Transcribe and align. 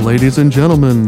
Ladies 0.00 0.38
and 0.38 0.50
gentlemen, 0.50 1.06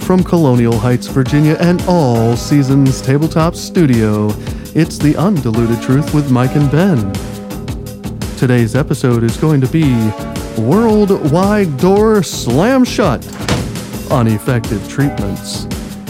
from 0.00 0.24
Colonial 0.24 0.76
Heights, 0.76 1.06
Virginia, 1.06 1.56
and 1.60 1.80
All 1.86 2.34
Seasons 2.36 3.00
Tabletop 3.00 3.54
Studio, 3.54 4.30
it's 4.74 4.98
the 4.98 5.14
Undiluted 5.16 5.80
Truth 5.80 6.12
with 6.12 6.30
Mike 6.30 6.56
and 6.56 6.68
Ben. 6.70 7.12
Today's 8.36 8.74
episode 8.74 9.22
is 9.22 9.36
going 9.36 9.60
to 9.60 9.68
be 9.68 9.84
Worldwide 10.58 11.76
Door 11.76 12.24
Slam 12.24 12.84
Shut 12.84 13.24
on 14.10 14.26
Effective 14.26 14.88
Treatments, 14.88 15.66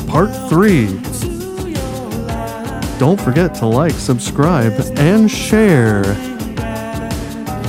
Part 0.07 0.31
3. 0.49 0.87
Don't 2.99 3.21
forget 3.21 3.55
to 3.57 3.67
like, 3.67 3.93
subscribe, 3.93 4.73
and 4.97 5.31
share. 5.31 6.32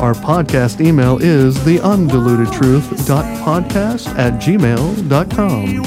Our 0.04 0.14
podcast 0.14 0.86
email 0.86 1.18
is 1.22 1.58
theundilutedtruth.podcast 1.60 4.08
at 4.18 4.34
gmail.com. 4.34 5.86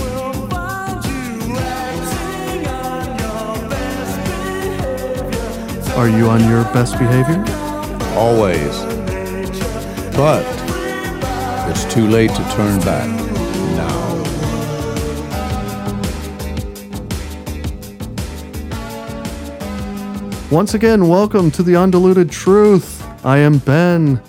Are 5.98 6.08
you 6.08 6.30
on 6.30 6.40
your 6.48 6.64
best 6.72 6.98
behavior? 6.98 7.44
Always. 8.16 8.78
But 10.16 10.46
it's 11.68 11.84
too 11.92 12.06
late 12.06 12.30
to 12.30 12.42
turn 12.56 12.80
back 12.80 13.06
now. 13.76 14.14
Once 20.50 20.72
again, 20.72 21.06
welcome 21.06 21.50
to 21.50 21.62
the 21.62 21.76
Undiluted 21.76 22.30
Truth. 22.30 22.95
I 23.26 23.38
am 23.38 23.58
Ben. 23.58 24.20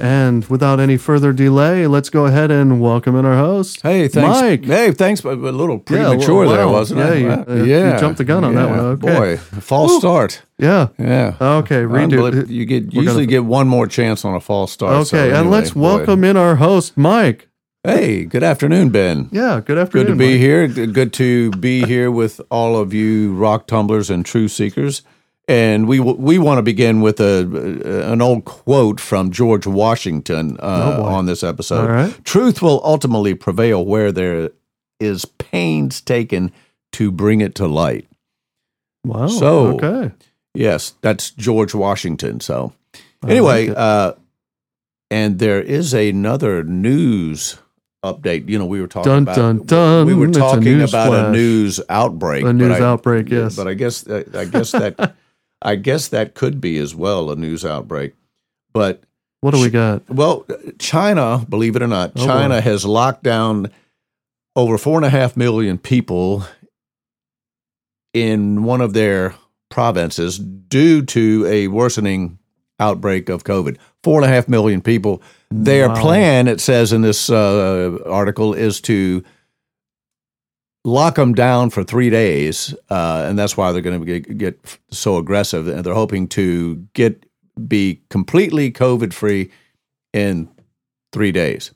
And 0.00 0.44
without 0.46 0.80
any 0.80 0.96
further 0.96 1.32
delay, 1.32 1.86
let's 1.86 2.10
go 2.10 2.26
ahead 2.26 2.50
and 2.50 2.80
welcome 2.80 3.14
in 3.16 3.24
our 3.24 3.36
host. 3.36 3.80
Hey, 3.82 4.08
thanks. 4.08 4.40
Mike. 4.40 4.64
Hey, 4.64 4.90
thanks. 4.90 5.20
But 5.20 5.38
a 5.38 5.52
little 5.52 5.76
Yeah, 5.76 6.08
premature 6.08 6.44
well, 6.46 6.52
there, 6.56 6.68
wasn't 6.68 7.00
Yeah, 7.00 7.10
it? 7.12 7.20
you- 7.20 7.30
Uh, 7.30 7.44
uh, 7.48 7.54
you 7.64 7.98
jumped 8.00 8.18
the 8.18 8.24
gun 8.24 8.42
on 8.44 8.54
that 8.56 8.68
one. 8.70 8.78
Okay. 8.80 9.06
Boy, 9.18 9.36
false 9.36 9.96
start. 9.98 10.42
Yeah. 10.58 10.88
Yeah. 10.98 11.34
Okay, 11.40 11.82
redo. 11.82 12.48
You 12.48 12.64
get 12.66 12.92
We're 12.92 13.02
usually 13.02 13.24
gonna- 13.26 13.26
get 13.26 13.44
one 13.44 13.66
more 13.68 13.86
chance 13.86 14.24
on 14.24 14.34
a 14.34 14.40
false 14.40 14.72
start. 14.72 15.06
so 15.06 15.16
Okay, 15.16 15.32
and 15.34 15.50
let's 15.50 15.70
boy. 15.70 15.80
welcome 15.80 16.24
in 16.24 16.36
our 16.36 16.56
host, 16.56 16.92
Mike. 16.96 17.48
Hey, 17.84 18.24
good 18.24 18.42
afternoon, 18.42 18.88
Ben. 18.90 19.28
Yeah, 19.30 19.60
good 19.64 19.78
afternoon. 19.78 20.06
Good 20.06 20.12
to 20.14 20.18
be 20.18 20.30
Mike. 20.32 20.40
here. 20.40 20.66
Good 20.68 21.12
to 21.14 21.50
be 21.52 21.82
here 21.84 22.10
with 22.10 22.40
all 22.50 22.76
of 22.76 22.92
you 22.92 23.32
rock 23.32 23.66
tumblers 23.68 24.10
and 24.10 24.24
true 24.24 24.48
seekers. 24.48 25.02
And 25.46 25.86
we 25.86 26.00
we 26.00 26.38
want 26.38 26.56
to 26.58 26.62
begin 26.62 27.02
with 27.02 27.20
a 27.20 28.10
an 28.10 28.22
old 28.22 28.46
quote 28.46 28.98
from 28.98 29.30
George 29.30 29.66
Washington 29.66 30.56
uh, 30.58 30.96
Oh, 30.98 31.02
on 31.04 31.26
this 31.26 31.42
episode. 31.42 31.86
Right. 31.90 32.24
Truth 32.24 32.62
will 32.62 32.80
ultimately 32.82 33.34
prevail 33.34 33.84
where 33.84 34.10
there 34.10 34.50
is 35.00 35.26
pains 35.26 36.00
taken 36.00 36.50
to 36.92 37.10
bring 37.10 37.42
it 37.42 37.54
to 37.56 37.66
light. 37.66 38.06
Wow. 39.04 39.26
So- 39.26 39.74
okay. 39.78 40.14
Yes, 40.54 40.94
that's 41.02 41.30
George 41.32 41.74
Washington. 41.74 42.38
So 42.40 42.72
anyway, 43.26 43.68
like 43.68 43.76
uh, 43.76 44.12
and 45.10 45.38
there 45.40 45.60
is 45.60 45.92
another 45.92 46.62
news 46.64 47.58
update. 48.04 48.48
You 48.48 48.58
know, 48.60 48.64
we 48.66 48.80
were 48.80 48.86
talking 48.86 49.10
Dun, 49.12 49.22
about 49.24 49.36
dun, 49.36 49.66
dun. 49.66 50.06
we 50.06 50.14
were 50.14 50.30
talking 50.30 50.62
news 50.62 50.90
about 50.90 51.08
flash. 51.08 51.26
a 51.26 51.32
news 51.32 51.80
outbreak. 51.90 52.44
A 52.46 52.52
news 52.52 52.80
I- 52.80 52.84
outbreak, 52.84 53.28
yes. 53.28 53.56
But 53.56 53.66
I 53.68 53.74
guess 53.74 54.08
I 54.08 54.44
guess 54.44 54.70
that 54.72 55.16
I 55.64 55.76
guess 55.76 56.08
that 56.08 56.34
could 56.34 56.60
be 56.60 56.78
as 56.78 56.94
well 56.94 57.30
a 57.30 57.36
news 57.36 57.64
outbreak. 57.64 58.12
But 58.72 59.02
what 59.40 59.52
do 59.54 59.60
we 59.60 59.70
got? 59.70 60.08
well, 60.10 60.46
China, 60.78 61.44
believe 61.48 61.74
it 61.76 61.82
or 61.82 61.86
not, 61.88 62.12
Oh, 62.16 62.26
China 62.26 62.56
boy. 62.56 62.60
has 62.60 62.84
locked 62.84 63.22
down 63.22 63.70
over 64.56 64.78
four 64.78 64.96
and 64.98 65.04
a 65.04 65.10
half 65.10 65.36
million 65.36 65.78
people 65.78 66.44
in 68.12 68.62
one 68.64 68.80
of 68.80 68.92
their 68.92 69.34
provinces 69.70 70.38
due 70.38 71.02
to 71.02 71.46
a 71.46 71.68
worsening 71.68 72.38
outbreak 72.78 73.28
of 73.28 73.44
COVID. 73.44 73.76
Four 74.02 74.22
and 74.22 74.30
a 74.30 74.34
half 74.34 74.48
million 74.48 74.80
people. 74.80 75.22
Their 75.50 75.88
Wow. 75.88 76.00
plan, 76.00 76.48
it 76.48 76.60
says 76.60 76.92
in 76.92 77.02
this 77.02 77.30
uh, 77.30 77.98
article, 78.06 78.54
is 78.54 78.80
to 78.82 79.22
lock 80.84 81.14
them 81.16 81.34
down 81.34 81.70
for 81.70 81.82
three 81.82 82.10
days, 82.10 82.74
uh, 82.90 83.24
and 83.28 83.38
that's 83.38 83.56
why 83.56 83.72
they're 83.72 83.82
going 83.82 84.04
to 84.04 84.20
get, 84.20 84.38
get 84.38 84.78
so 84.90 85.16
aggressive. 85.16 85.66
And 85.66 85.84
they're 85.84 85.94
hoping 85.94 86.28
to 86.28 86.76
get 86.94 87.24
be 87.68 88.02
completely 88.10 88.70
COVID 88.70 89.12
free 89.12 89.50
in 90.12 90.48
three 91.12 91.32
days. 91.32 91.72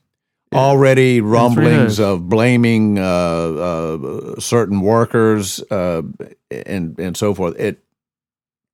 Yeah. 0.52 0.58
Already 0.60 1.20
rumblings 1.20 2.00
of 2.00 2.28
blaming 2.28 2.98
uh, 2.98 3.02
uh, 3.04 4.40
certain 4.40 4.80
workers 4.80 5.60
uh, 5.70 6.02
and 6.50 6.98
and 6.98 7.16
so 7.16 7.34
forth. 7.34 7.58
It, 7.58 7.82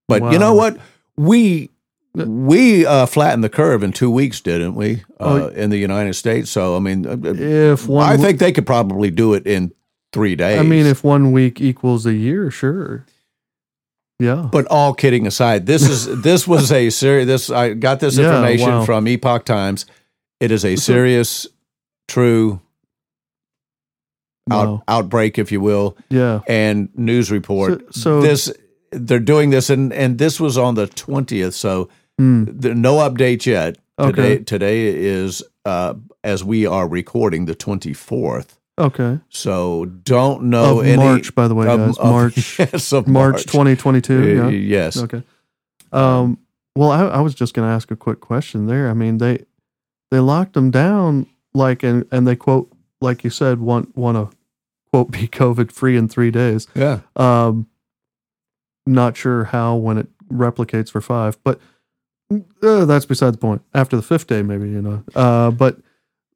but 0.09 0.33
you 0.33 0.39
know 0.39 0.55
what? 0.55 0.78
We 1.16 1.71
we 2.15 2.87
uh, 2.87 3.06
flattened 3.06 3.43
the 3.43 3.49
curve 3.49 3.83
in 3.83 3.93
two 3.93 4.11
weeks, 4.11 4.41
didn't 4.41 4.77
we? 4.77 5.03
Uh, 5.19 5.25
Oh. 5.25 5.49
in 5.49 5.71
the 5.71 5.78
United 5.78 6.15
States. 6.15 6.49
So 6.51 6.77
I 6.77 6.78
mean, 6.78 7.06
uh, 7.06 7.16
If 7.25 7.89
one, 7.89 8.09
I 8.09 8.16
think 8.19 8.39
they 8.39 8.53
could 8.53 8.66
probably 8.66 9.11
do 9.11 9.34
it 9.34 9.45
in 9.47 9.72
three 10.15 10.37
days. 10.37 10.59
I 10.59 10.63
mean, 10.63 10.87
if 10.87 11.05
one 11.05 11.33
week 11.33 11.61
equals 11.61 12.07
a 12.07 12.15
year, 12.15 12.51
sure. 12.51 13.05
Yeah. 14.21 14.49
But 14.51 14.67
all 14.69 14.95
kidding 14.95 15.27
aside, 15.27 15.67
this 15.67 15.83
is 15.83 16.23
this 16.23 16.47
was 16.49 16.71
a 16.73 16.89
serious. 16.91 17.27
This 17.27 17.51
I 17.51 17.75
got 17.75 18.01
this 18.01 18.17
Yeah, 18.17 18.27
information 18.29 18.69
wow. 18.71 18.85
from 18.85 19.07
Epoch 19.09 19.45
Times. 19.45 19.85
It 20.41 20.51
is 20.51 20.65
a 20.65 20.77
serious, 20.77 21.47
true 22.09 22.61
out, 24.51 24.67
Wow. 24.69 24.83
outbreak, 24.89 25.39
if 25.39 25.51
you 25.51 25.61
will, 25.61 25.97
Yeah. 26.11 26.41
and 26.47 26.89
news 26.97 27.31
report. 27.31 27.95
So- 27.95 28.01
so- 28.01 28.23
this 28.23 28.53
they're 28.93 29.19
doing 29.19 29.51
this, 29.51 29.71
and 29.71 29.93
and 29.93 30.19
this 30.19 30.39
was 30.39 30.57
on 30.57 30.77
the 30.77 30.87
twentieth. 30.87 31.55
So 31.55 31.89
Hmm. 32.19 32.45
there, 32.49 32.75
no 32.75 32.97
update 32.99 33.45
yet. 33.47 33.79
Today 34.01 34.39
today 34.39 34.87
is 34.87 35.43
uh, 35.65 35.95
as 36.23 36.45
we 36.45 36.67
are 36.67 36.87
recording 36.89 37.47
the 37.47 37.55
twenty 37.57 37.93
fourth. 37.93 38.59
Okay. 38.79 39.21
So 39.29 39.85
don't 39.85 40.45
know 40.45 40.81
of 40.81 40.87
any 40.87 40.97
March, 40.97 41.35
by 41.35 41.47
the 41.49 41.55
way, 41.55 41.69
of- 41.69 41.79
guys. 41.79 41.99
of- 41.99 42.07
March. 42.07 42.59
yes, 42.59 42.93
of 42.93 43.07
March 43.07 43.45
2022. 43.45 44.15
Uh, 44.15 44.49
Yeah. 44.49 44.49
Yes. 44.51 44.97
Okay. 44.97 45.23
Um, 45.93 46.39
well, 46.75 46.91
I, 46.91 47.03
I 47.05 47.21
was 47.21 47.34
just 47.37 47.55
going 47.55 47.69
to 47.69 47.73
ask 47.73 47.91
a 47.93 47.97
quick 47.97 48.21
question 48.21 48.67
there. 48.67 48.89
I 48.91 48.95
mean, 48.95 49.19
they 49.19 49.45
they 50.11 50.19
locked 50.19 50.55
them 50.55 50.71
down 50.73 51.27
like 51.55 51.84
and 51.84 52.05
and 52.11 52.27
they 52.27 52.34
quote 52.34 52.73
like 53.01 53.23
you 53.23 53.31
said 53.31 53.61
want 53.61 53.97
want 53.97 54.17
to 54.17 54.37
quote 54.91 55.11
be 55.13 55.29
COVID 55.29 55.71
free 55.71 55.97
in 55.97 56.09
three 56.09 56.33
days. 56.33 56.67
Yeah. 56.75 57.01
Um, 57.15 57.69
not 58.87 59.17
sure 59.17 59.45
how 59.45 59.77
when 59.77 59.99
it 59.99 60.09
replicates 60.33 60.91
for 60.91 61.01
five, 61.01 61.39
but 61.45 61.61
uh, 62.63 62.84
that's 62.87 63.07
beside 63.07 63.34
the 63.34 63.39
point. 63.39 63.63
After 63.73 63.95
the 63.97 64.03
fifth 64.03 64.27
day, 64.27 64.43
maybe 64.43 64.69
you 64.69 64.83
know. 64.83 65.05
Uh, 65.15 65.51
but 65.53 65.79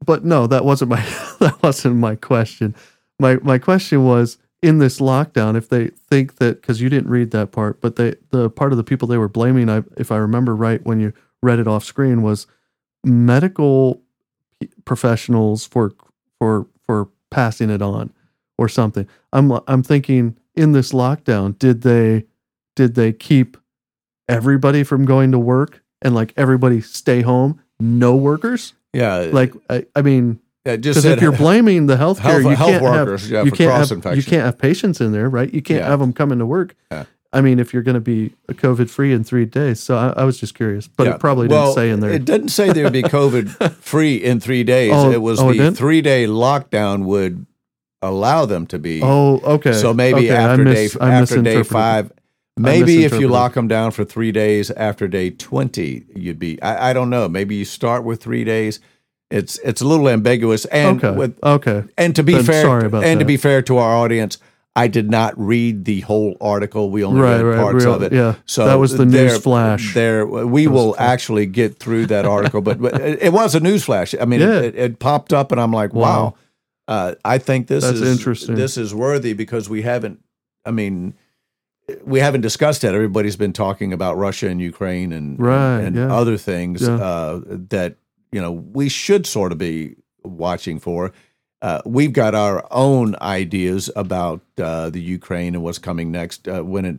but 0.05 0.25
no, 0.25 0.47
that 0.47 0.65
wasn't 0.65 0.91
my 0.91 1.01
that 1.41 1.59
wasn't 1.63 1.97
my 1.97 2.17
question. 2.17 2.75
My 3.19 3.37
my 3.37 3.59
question 3.59 4.05
was 4.05 4.39
in 4.63 4.79
this 4.79 4.99
lockdown 4.99 5.57
if 5.57 5.69
they 5.69 5.89
think 5.89 6.37
that 6.37 6.61
because 6.61 6.81
you 6.81 6.89
didn't 6.89 7.11
read 7.11 7.31
that 7.31 7.53
part, 7.53 7.81
but 7.81 7.97
they 7.97 8.15
the 8.31 8.51
part 8.51 8.73
of 8.73 8.79
the 8.79 8.85
people 8.85 9.09
they 9.09 9.19
were 9.19 9.29
blaming, 9.29 9.69
I, 9.69 9.83
if 9.97 10.11
I 10.11 10.17
remember 10.17 10.55
right, 10.55 10.85
when 10.85 11.01
you 11.01 11.13
read 11.43 11.59
it 11.59 11.69
off 11.69 11.85
screen, 11.85 12.23
was 12.23 12.47
medical 13.05 14.03
professionals 14.85 15.67
for 15.67 15.93
for 16.39 16.67
for 16.87 17.09
passing 17.31 17.71
it 17.71 17.83
on 17.83 18.13
or 18.57 18.69
something. 18.69 19.07
I'm 19.33 19.53
I'm 19.67 19.83
thinking 19.83 20.37
in 20.55 20.73
this 20.73 20.93
lockdown, 20.93 21.59
did 21.59 21.83
they 21.83 22.25
did 22.75 22.95
they 22.95 23.13
keep 23.13 23.57
everybody 24.29 24.83
from 24.83 25.05
going 25.05 25.33
to 25.33 25.39
work 25.39 25.83
and 26.03 26.15
like 26.15 26.33
everybody 26.37 26.81
stay 26.81 27.23
home, 27.23 27.61
no 27.81 28.15
workers? 28.17 28.75
Yeah. 28.93 29.29
Like 29.33 29.53
I, 29.69 29.87
I 29.95 30.03
mean, 30.03 30.41
because 30.65 31.05
if 31.05 31.21
you're 31.23 31.33
blaming 31.37 31.87
the 31.87 31.97
healthcare, 31.97 32.21
health, 32.21 32.43
you 32.43 32.49
health 32.51 32.71
can't 32.71 32.83
workers, 32.83 33.23
have 33.23 33.31
yeah, 33.31 33.43
you 33.45 33.51
can't 33.51 33.73
have, 33.73 33.91
infection. 33.91 34.17
you 34.17 34.23
can't 34.23 34.45
have 34.45 34.59
patients 34.59 35.01
in 35.01 35.13
there, 35.13 35.29
right? 35.29 35.53
You 35.53 35.63
can't 35.63 35.81
Yeah. 35.81 35.89
have 35.89 36.01
them 36.01 36.13
coming 36.13 36.39
to 36.41 36.47
work. 36.47 36.75
Yeah. 36.91 37.05
I 37.31 37.43
mean, 37.43 37.59
if 37.59 37.75
you're 37.75 37.83
going 37.83 37.95
to 37.95 38.01
be 38.01 38.33
COVID 38.51 38.89
free 38.89 39.13
in 39.13 39.23
three 39.23 39.45
days, 39.45 39.81
so 39.81 39.97
I, 39.97 40.23
I 40.23 40.25
was 40.25 40.41
just 40.41 40.55
curious, 40.55 40.89
but 40.89 41.07
it 41.07 41.21
probably 41.21 41.47
well, 41.47 41.67
didn't 41.67 41.75
say 41.75 41.91
in 41.91 42.01
there. 42.01 42.11
It 42.11 42.25
didn't 42.25 42.49
say 42.49 42.73
they 42.73 42.83
would 42.83 42.93
be 42.93 43.03
COVID 43.03 43.75
free 43.75 44.17
in 44.17 44.41
three 44.41 44.65
days. 44.65 44.93
Oh, 44.95 45.11
it 45.11 45.21
was 45.21 45.39
oh, 45.39 45.53
the 45.53 45.71
three 45.73 46.01
day 46.01 46.27
lockdown 46.27 47.05
would 47.05 47.45
allow 48.01 48.47
them 48.47 48.67
to 48.69 48.79
be. 48.79 49.01
oh, 49.03 49.41
okay. 49.41 49.75
so 49.75 49.93
maybe 49.93 50.21
Okay, 50.21 50.31
after 50.31 50.65
mis- 50.65 50.95
day 50.95 50.99
after 51.01 51.43
day 51.43 51.63
five. 51.63 52.13
Maybe 52.59 53.05
if 53.05 53.13
you 53.19 53.29
lock 53.29 53.55
them 53.55 53.69
down 53.69 53.91
for 53.93 54.05
three 54.05 54.33
days 54.33 54.71
after 54.73 55.09
day 55.09 55.31
twenty, 55.31 56.05
you'd 56.15 56.39
be. 56.39 56.61
I, 56.63 56.91
I 56.91 56.93
don't 56.93 57.11
know. 57.11 57.29
Maybe 57.29 57.55
you 57.57 57.65
start 57.65 58.05
with 58.05 58.23
three 58.23 58.45
days. 58.45 58.81
It's 59.31 59.59
it's 59.59 59.81
a 59.81 59.87
little 59.87 60.09
ambiguous. 60.09 60.65
And 60.67 61.03
Okay. 61.05 61.17
with 61.17 61.39
okay. 61.45 61.85
and 61.97 62.15
to 62.17 62.23
be 62.23 62.35
Then 62.35 62.45
fair, 62.45 62.63
sorry 62.65 62.87
about 62.87 63.05
and 63.05 63.21
to 63.21 63.27
be 63.27 63.37
fair 63.37 63.61
to 63.63 63.77
our 63.77 63.95
audience, 63.97 64.39
I 64.75 64.89
did 64.89 65.11
not 65.11 65.35
read 65.39 65.85
the 65.85 66.01
whole 66.01 66.37
article. 66.41 66.91
We 66.91 67.05
only 67.05 67.21
Right, 67.21 67.37
read 67.43 67.43
right, 67.43 67.59
parts 67.61 67.85
real- 67.85 67.95
of 67.95 68.03
it. 68.03 68.13
yeah. 68.13 68.37
So 68.47 68.65
That 68.67 68.77
was 68.77 68.97
the 68.97 69.05
news 69.05 69.37
flash. 69.39 69.93
There, 69.93 70.25
we 70.27 70.67
will 70.67 70.95
flash. 70.95 71.09
actually 71.11 71.47
get 71.47 71.79
through 71.79 72.07
that 72.07 72.25
article, 72.25 72.61
but, 72.63 72.81
but 72.81 72.95
it, 73.01 73.23
it 73.25 73.33
was 73.33 73.55
a 73.55 73.61
news 73.61 73.85
flash. 73.85 74.15
I 74.19 74.25
mean, 74.25 74.41
Yeah. 74.41 74.61
it, 74.61 74.65
it, 74.65 74.77
it 74.77 74.99
popped 74.99 75.33
up, 75.33 75.53
and 75.53 75.61
I'm 75.61 75.73
like, 75.73 75.93
wow. 75.93 76.25
Wow. 76.25 76.35
Uh, 76.87 77.15
I 77.23 77.37
think 77.37 77.67
this 77.67 77.85
That's 77.85 77.99
is 78.01 78.09
interesting. 78.19 78.55
This 78.55 78.79
is 78.79 78.95
worthy 78.95 79.35
because 79.35 79.69
we 79.69 79.83
haven't. 79.83 80.21
I 80.65 80.71
mean, 80.71 81.13
we 82.05 82.21
haven't 82.21 82.43
discussed 82.43 82.85
it. 82.85 82.95
Everybody's 82.95 83.37
been 83.37 83.53
talking 83.53 83.93
about 83.93 84.17
Russia 84.17 84.49
and 84.49 84.61
Ukraine 84.61 85.13
and 85.13 85.39
Right, 85.41 85.81
and 85.81 85.97
yeah. 85.97 86.13
other 86.15 86.37
things 86.37 86.83
Yeah. 86.83 86.97
uh, 86.97 87.41
that 87.71 87.97
you 88.33 88.41
know 88.41 88.53
we 88.53 88.89
should 88.89 89.27
sort 89.27 89.53
of 89.53 89.59
be 89.59 89.97
watching 90.23 90.79
for. 90.79 91.13
Uh, 91.61 91.81
we've 91.85 92.13
got 92.13 92.35
our 92.35 92.65
own 92.71 93.17
ideas 93.21 93.91
about 93.97 94.43
uh, 94.59 94.91
the 94.91 95.01
Ukraine 95.01 95.55
and 95.55 95.65
what's 95.65 95.79
coming 95.79 96.13
next 96.13 96.47
uh, 96.47 96.63
when 96.63 96.85
it 96.85 96.97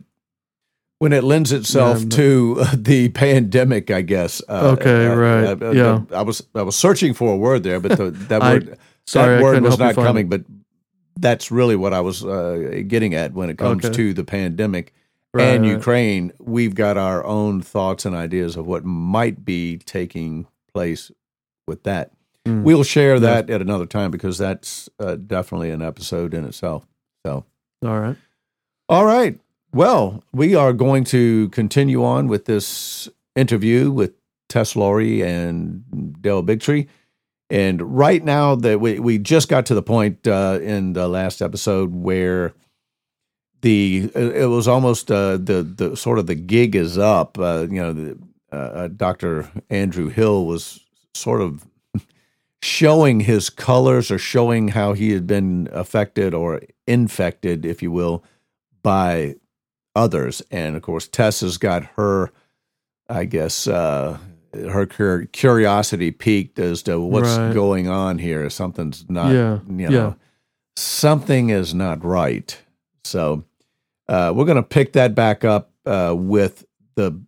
when 0.98 1.12
it 1.14 1.24
lends 1.24 1.50
itself 1.50 2.02
Yeah, 2.02 2.08
to 2.18 2.64
the 2.74 3.08
pandemic. 3.10 3.90
I 3.90 4.02
guess. 4.02 4.42
Uh, 4.48 4.76
Okay, 4.78 5.06
uh, 5.06 5.14
right, 5.14 5.62
uh, 5.62 5.70
yeah. 5.70 6.02
I 6.12 6.22
was 6.22 6.42
I 6.54 6.62
was 6.62 6.76
searching 6.76 7.14
for 7.14 7.32
a 7.32 7.36
word 7.36 7.62
there, 7.62 7.80
but 7.80 7.96
the, 7.96 8.10
that 8.28 8.42
I- 8.48 8.52
word 8.54 8.78
Sorry, 9.06 9.36
that 9.36 9.42
word 9.42 9.62
was 9.62 9.78
not 9.78 9.94
coming, 9.94 10.26
it. 10.26 10.30
but 10.30 10.42
that's 11.20 11.50
really 11.50 11.76
what 11.76 11.92
I 11.94 12.00
was 12.00 12.24
uh, 12.24 12.82
getting 12.88 13.14
at 13.14 13.32
when 13.34 13.50
it 13.50 13.58
comes 13.58 13.84
Okay. 13.84 13.94
to 13.94 14.14
the 14.14 14.24
pandemic 14.24 14.92
Right, 15.32 15.44
and 15.44 15.62
right. 15.64 15.70
Ukraine. 15.70 16.32
We've 16.40 16.74
got 16.74 16.96
our 16.96 17.24
own 17.24 17.62
thoughts 17.62 18.04
and 18.04 18.16
ideas 18.16 18.56
of 18.56 18.66
what 18.66 18.84
might 18.84 19.44
be 19.44 19.78
taking 19.78 20.48
place 20.74 21.12
with 21.68 21.84
that. 21.84 22.10
Mm. 22.46 22.62
We'll 22.64 22.82
share 22.82 23.20
that 23.20 23.48
at 23.48 23.60
another 23.60 23.86
time 23.86 24.10
because 24.10 24.38
that's 24.38 24.88
uh, 24.98 25.14
definitely 25.14 25.70
an 25.70 25.82
episode 25.82 26.34
in 26.34 26.44
itself. 26.44 26.84
So, 27.24 27.44
All 27.84 28.00
right. 28.00 28.16
all 28.88 29.04
right. 29.04 29.38
Well, 29.72 30.24
we 30.32 30.56
are 30.56 30.72
going 30.72 31.04
to 31.04 31.48
continue 31.50 32.02
on 32.04 32.26
with 32.26 32.46
this 32.46 33.08
interview 33.36 33.92
with 33.92 34.14
Tess 34.48 34.74
Lawrie 34.74 35.22
and 35.22 35.84
Del 36.20 36.42
Bigtree. 36.42 36.88
And 37.50 37.82
right 37.82 38.22
now 38.22 38.54
that 38.54 38.80
we, 38.80 39.00
we 39.00 39.18
just 39.18 39.48
got 39.48 39.66
to 39.66 39.74
the 39.74 39.82
point 39.82 40.26
uh, 40.26 40.60
in 40.62 40.92
the 40.92 41.08
last 41.08 41.42
episode 41.42 41.92
where 41.92 42.54
the 43.62 44.10
it 44.14 44.48
was 44.48 44.68
almost 44.68 45.10
uh, 45.10 45.36
the 45.36 45.62
the 45.62 45.96
sort 45.96 46.18
of 46.18 46.26
the 46.26 46.34
gig 46.34 46.74
is 46.74 46.96
up. 46.96 47.38
Uh, 47.38 47.66
you 47.68 47.80
know, 47.80 47.92
the, 47.92 48.18
uh, 48.52 48.88
Dr. 48.88 49.50
Andrew 49.68 50.08
Hill 50.08 50.46
was 50.46 50.80
sort 51.14 51.40
of 51.40 51.66
showing 52.62 53.20
his 53.20 53.50
colors 53.50 54.10
or 54.10 54.18
showing 54.18 54.68
how 54.68 54.92
he 54.92 55.12
had 55.12 55.26
been 55.26 55.68
affected 55.72 56.34
or 56.34 56.62
infected, 56.86 57.64
if 57.64 57.82
you 57.82 57.90
will, 57.90 58.22
by 58.82 59.36
others. 59.94 60.42
And 60.50 60.76
of 60.76 60.82
course, 60.82 61.08
Tessa's 61.08 61.58
got 61.58 61.84
her, 61.96 62.30
I 63.08 63.24
guess, 63.24 63.66
uh, 63.66 64.18
her 64.54 64.86
curiosity 65.26 66.10
peaked 66.10 66.58
as 66.58 66.82
to 66.84 67.00
what's 67.00 67.36
Right. 67.36 67.54
going 67.54 67.88
on 67.88 68.18
here. 68.18 68.48
Something's 68.50 69.04
not, 69.08 69.32
Yeah, 69.32 69.58
you 69.68 69.76
yeah. 69.84 69.88
know, 69.88 70.16
something 70.76 71.50
is 71.50 71.74
not 71.74 72.04
right. 72.04 72.58
So 73.04 73.44
uh, 74.08 74.32
we're 74.34 74.44
going 74.44 74.56
to 74.56 74.62
pick 74.62 74.92
that 74.94 75.14
back 75.14 75.44
up 75.44 75.70
uh, 75.86 76.14
with 76.16 76.64
the 76.96 77.20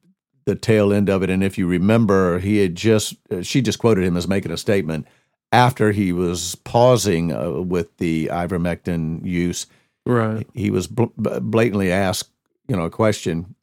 the 0.44 0.54
tail 0.56 0.92
end 0.92 1.08
of 1.08 1.22
it. 1.22 1.30
And 1.30 1.44
if 1.44 1.56
you 1.56 1.68
remember, 1.68 2.40
he 2.40 2.58
had 2.58 2.74
just 2.74 3.14
uh, 3.30 3.42
she 3.42 3.62
just 3.62 3.78
quoted 3.78 4.02
him 4.04 4.16
as 4.16 4.26
making 4.26 4.50
a 4.50 4.56
statement 4.56 5.06
after 5.52 5.92
he 5.92 6.12
was 6.12 6.56
pausing 6.64 7.32
uh, 7.32 7.50
with 7.60 7.96
the 7.98 8.26
ivermectin 8.32 9.24
use. 9.24 9.66
Right. 10.04 10.46
He 10.54 10.70
was 10.70 10.88
bl- 10.88 11.04
blatantly 11.16 11.92
asked, 11.92 12.30
you 12.66 12.74
know, 12.76 12.82
a 12.86 12.90
question: 12.90 13.54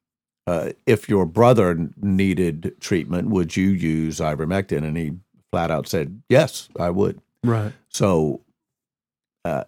uh, 0.49 0.71
If 0.85 1.07
your 1.07 1.25
brother 1.25 1.89
needed 2.01 2.75
treatment, 2.79 3.29
would 3.29 3.55
you 3.55 3.69
use 3.69 4.19
ivermectin? 4.19 4.83
And 4.83 4.97
he 4.97 5.13
flat 5.51 5.71
out 5.71 5.87
said, 5.87 6.21
"Yes, 6.29 6.69
I 6.79 6.89
would." 6.89 7.21
Right. 7.43 7.73
So 7.89 8.41
uh, 9.45 9.63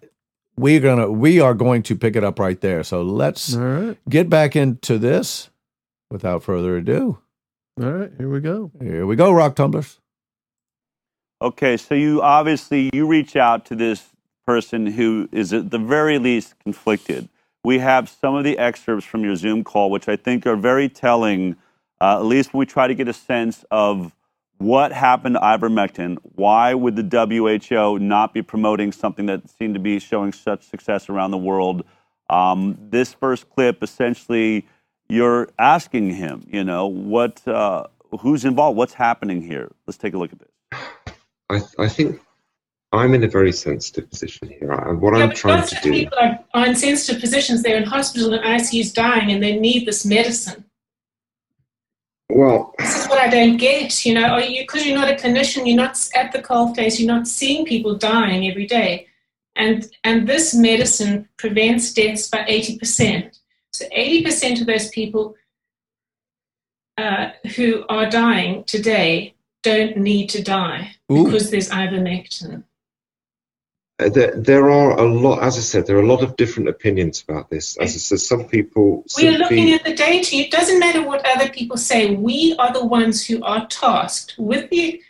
we're 0.57 0.79
gonna 0.79 1.11
we 1.11 1.39
are 1.39 1.53
going 1.53 1.83
to 1.83 1.95
pick 1.95 2.15
it 2.15 2.23
up 2.23 2.39
right 2.39 2.59
there. 2.61 2.83
So 2.83 3.01
let's 3.01 3.55
All 3.55 3.61
right. 3.61 3.97
get 4.09 4.29
back 4.29 4.55
into 4.55 4.97
this 4.97 5.49
without 6.09 6.43
further 6.43 6.77
ado. 6.77 7.19
All 7.81 7.91
right. 7.91 8.11
Here 8.17 8.29
we 8.29 8.39
go. 8.41 8.71
Here 8.81 9.05
we 9.05 9.15
go, 9.15 9.31
rock 9.31 9.55
tumblers. 9.55 9.99
Okay, 11.41 11.77
so 11.77 11.95
you 11.95 12.21
obviously 12.21 12.89
you 12.93 13.07
reach 13.07 13.35
out 13.35 13.65
to 13.65 13.75
this 13.75 14.09
person 14.45 14.85
who 14.85 15.27
is 15.31 15.53
at 15.53 15.71
the 15.71 15.79
very 15.79 16.19
least 16.19 16.53
conflicted. 16.59 17.29
We 17.63 17.79
have 17.79 18.09
some 18.09 18.35
of 18.35 18.43
the 18.43 18.57
excerpts 18.57 19.05
from 19.05 19.23
your 19.23 19.35
Zoom 19.35 19.63
call, 19.63 19.91
which 19.91 20.07
I 20.07 20.15
think 20.15 20.45
are 20.47 20.55
very 20.55 20.89
telling. 20.89 21.55
Uh, 21.99 22.17
at 22.17 22.25
least 22.25 22.53
when 22.53 22.59
we 22.59 22.65
try 22.65 22.87
to 22.87 22.95
get 22.95 23.07
a 23.07 23.13
sense 23.13 23.63
of 23.69 24.15
what 24.61 24.91
happened 24.91 25.35
to 25.35 25.41
ivermectin. 25.41 26.17
Why 26.35 26.73
would 26.73 26.95
the 26.95 27.03
WHO 27.03 27.99
not 27.99 28.33
be 28.33 28.41
promoting 28.41 28.91
something 28.91 29.25
that 29.25 29.49
seemed 29.49 29.73
to 29.73 29.79
be 29.79 29.99
showing 29.99 30.31
such 30.31 30.63
success 30.63 31.09
around 31.09 31.31
the 31.31 31.37
world? 31.37 31.83
Um, 32.29 32.77
this 32.79 33.13
first 33.13 33.49
clip, 33.49 33.83
essentially, 33.83 34.67
you're 35.09 35.49
asking 35.59 36.11
him, 36.11 36.45
you 36.47 36.63
know, 36.63 36.87
what, 36.87 37.45
uh, 37.47 37.87
who's 38.19 38.45
involved, 38.45 38.77
what's 38.77 38.93
happening 38.93 39.41
here. 39.41 39.71
Let's 39.87 39.97
take 39.97 40.13
a 40.13 40.17
look 40.17 40.31
at 40.31 40.39
this. 40.39 40.51
I, 41.49 41.83
I 41.83 41.87
think 41.89 42.21
I'm 42.93 43.13
in 43.13 43.23
a 43.23 43.27
very 43.27 43.53
sensitive 43.53 44.09
position 44.09 44.49
here. 44.49 44.73
I, 44.73 44.91
what 44.91 45.15
Yeah, 45.15 45.23
I'm 45.23 45.29
but 45.29 45.37
trying 45.37 45.59
lots 45.59 45.69
to 45.71 45.77
of 45.77 45.83
do. 45.83 45.91
people 45.91 46.17
are, 46.19 46.39
are 46.53 46.65
in 46.67 46.75
sensitive 46.75 47.21
positions. 47.21 47.63
They're 47.63 47.77
in 47.77 47.83
hospital 47.85 48.33
and 48.33 48.43
ICUs 48.43 48.93
dying, 48.93 49.31
and 49.31 49.41
they 49.41 49.57
need 49.57 49.85
this 49.87 50.05
medicine. 50.05 50.65
Well, 52.29 52.73
This 52.79 52.95
is 53.03 53.07
what 53.09 53.19
I 53.19 53.29
don't 53.29 53.57
get. 53.57 54.05
You 54.05 54.13
know, 54.15 54.25
are 54.25 54.41
you 54.41 54.63
because 54.63 54.85
you're 54.85 54.97
not 54.97 55.09
a 55.09 55.15
clinician, 55.15 55.65
you're 55.67 55.75
not 55.75 55.97
at 56.15 56.31
the 56.31 56.41
cold 56.41 56.75
face, 56.75 56.99
you're 56.99 57.13
not 57.13 57.27
seeing 57.27 57.65
people 57.65 57.95
dying 57.95 58.47
every 58.49 58.65
day, 58.65 59.07
and 59.55 59.89
and 60.03 60.27
this 60.27 60.53
medicine 60.53 61.27
prevents 61.37 61.93
deaths 61.93 62.29
by 62.29 62.45
eighty 62.47 62.77
percent. 62.77 63.39
So 63.73 63.85
eighty 63.91 64.23
percent 64.23 64.61
of 64.61 64.67
those 64.67 64.89
people 64.89 65.35
uh, 66.97 67.31
who 67.55 67.83
are 67.89 68.09
dying 68.09 68.63
today 68.65 69.33
don't 69.63 69.97
need 69.97 70.29
to 70.29 70.41
die 70.41 70.95
Ooh. 71.11 71.25
because 71.25 71.51
there's 71.51 71.69
ivermectin. 71.69 72.63
Uh, 74.01 74.09
there, 74.09 74.33
there 74.35 74.69
are 74.69 74.97
a 74.97 75.03
lot, 75.03 75.43
as 75.43 75.57
I 75.57 75.61
said, 75.61 75.85
there 75.85 75.97
are 75.97 76.01
a 76.01 76.07
lot 76.07 76.23
of 76.23 76.35
different 76.35 76.69
opinions 76.69 77.23
about 77.27 77.49
this. 77.49 77.77
As 77.77 77.95
I 77.95 77.99
said, 77.99 78.19
some 78.19 78.45
people 78.45 79.05
We 79.17 79.27
are 79.27 79.37
looking 79.37 79.73
at 79.73 79.83
the 79.83 79.93
data. 79.93 80.35
It 80.35 80.51
doesn't 80.51 80.79
matter 80.79 81.05
what 81.05 81.25
other 81.25 81.49
people 81.49 81.77
say. 81.77 82.15
We 82.15 82.55
are 82.59 82.73
the 82.73 82.85
ones 82.85 83.25
who 83.25 83.43
are 83.43 83.67
tasked 83.67 84.35
with 84.37 84.69
the, 84.69 85.01